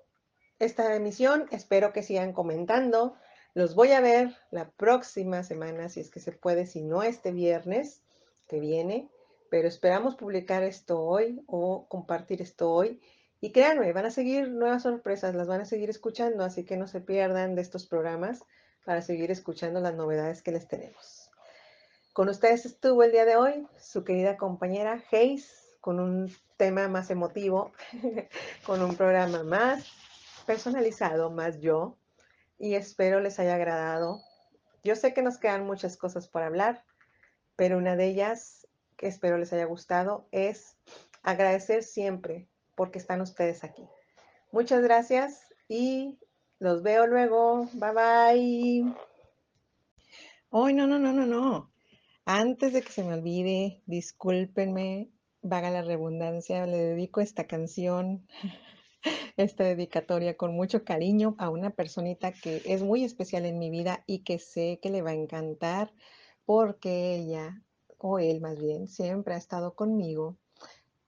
[0.60, 3.16] esta emisión, espero que sigan comentando.
[3.54, 7.32] Los voy a ver la próxima semana, si es que se puede, si no este
[7.32, 8.02] viernes
[8.48, 9.10] que viene
[9.50, 13.02] pero esperamos publicar esto hoy o compartir esto hoy.
[13.42, 16.88] Y créanme, van a seguir nuevas sorpresas, las van a seguir escuchando, así que no
[16.88, 18.44] se pierdan de estos programas
[18.86, 21.25] para seguir escuchando las novedades que les tenemos.
[22.16, 27.10] Con ustedes estuvo el día de hoy su querida compañera Hayes con un tema más
[27.10, 27.74] emotivo,
[28.66, 29.86] con un programa más
[30.46, 31.98] personalizado, más yo,
[32.58, 34.22] y espero les haya agradado.
[34.82, 36.86] Yo sé que nos quedan muchas cosas por hablar,
[37.58, 38.66] pero una de ellas
[38.96, 40.78] que espero les haya gustado es
[41.22, 43.86] agradecer siempre porque están ustedes aquí.
[44.54, 46.18] Muchas gracias y
[46.60, 47.68] los veo luego.
[47.74, 48.96] Bye bye.
[50.50, 51.75] Hoy no, no, no, no, no.
[52.26, 55.12] Antes de que se me olvide, discúlpenme,
[55.44, 58.28] vaga la redundancia, le dedico esta canción,
[59.38, 64.04] esta dedicatoria con mucho cariño a una personita que es muy especial en mi vida
[64.08, 65.94] y que sé que le va a encantar
[66.46, 67.62] porque ella
[68.00, 70.36] o él más bien, siempre ha estado conmigo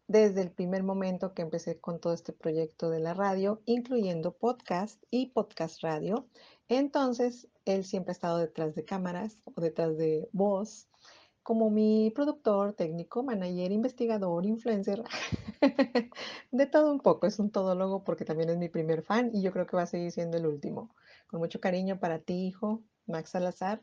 [0.08, 5.04] desde el primer momento que empecé con todo este proyecto de la radio, incluyendo podcast
[5.12, 6.28] y podcast radio.
[6.70, 10.88] Entonces, él siempre ha estado detrás de cámaras o detrás de voz,
[11.48, 15.02] como mi productor, técnico, manager, investigador, influencer,
[16.52, 17.26] de todo un poco.
[17.26, 19.88] Es un todólogo porque también es mi primer fan y yo creo que va a
[19.88, 20.94] seguir siendo el último.
[21.28, 23.82] Con mucho cariño para ti, hijo, Max Salazar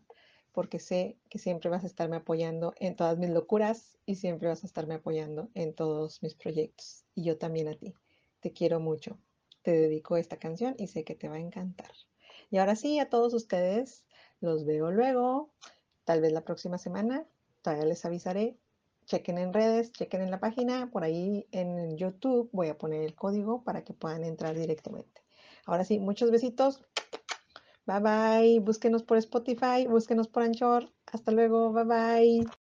[0.53, 4.62] porque sé que siempre vas a estarme apoyando en todas mis locuras y siempre vas
[4.62, 7.07] a estarme apoyando en todos mis proyectos.
[7.15, 7.95] Y yo también a ti.
[8.41, 9.19] Te quiero mucho.
[9.62, 11.93] Te dedico esta canción y sé que te va a encantar.
[12.51, 14.05] Y ahora sí, a todos ustedes,
[14.43, 15.55] los veo luego,
[16.05, 17.27] tal vez la próxima semana,
[17.65, 18.61] todavía les avisaré.
[19.07, 23.15] Chequen en redes, chequen en la página, por ahí en YouTube voy a poner el
[23.15, 25.23] código para que puedan entrar directamente.
[25.66, 26.81] Ahora sí, muchos besitos.
[27.86, 28.61] Bye bye.
[28.61, 30.91] Búsquenos por Spotify, búsquenos por Anchor.
[31.12, 31.73] Hasta luego.
[31.73, 32.64] Bye bye.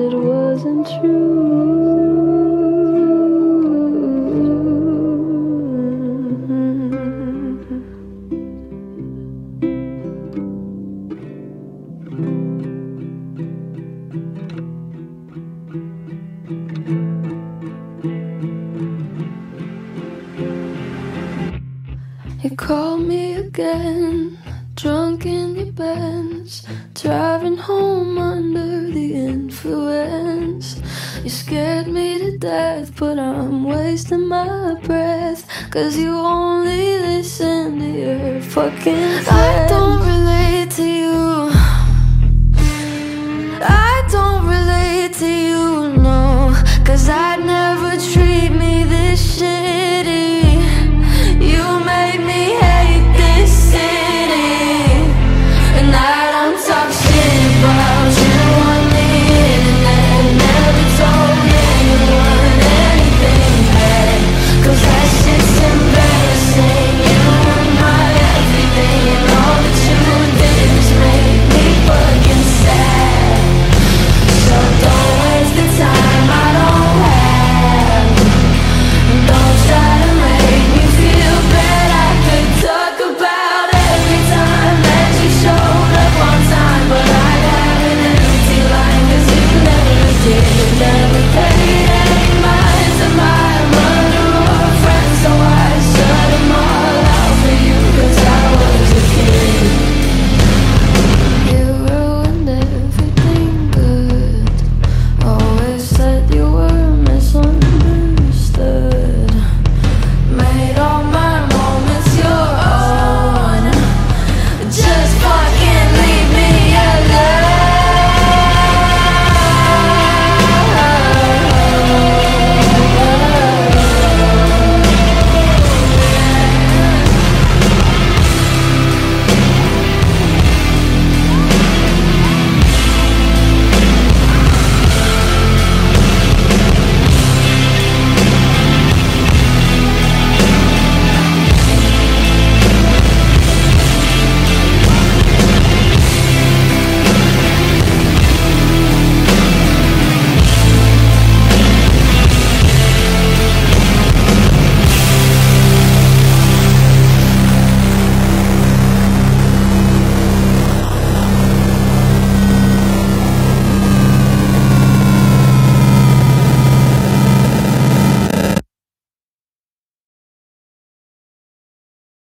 [0.00, 2.07] It wasn't true.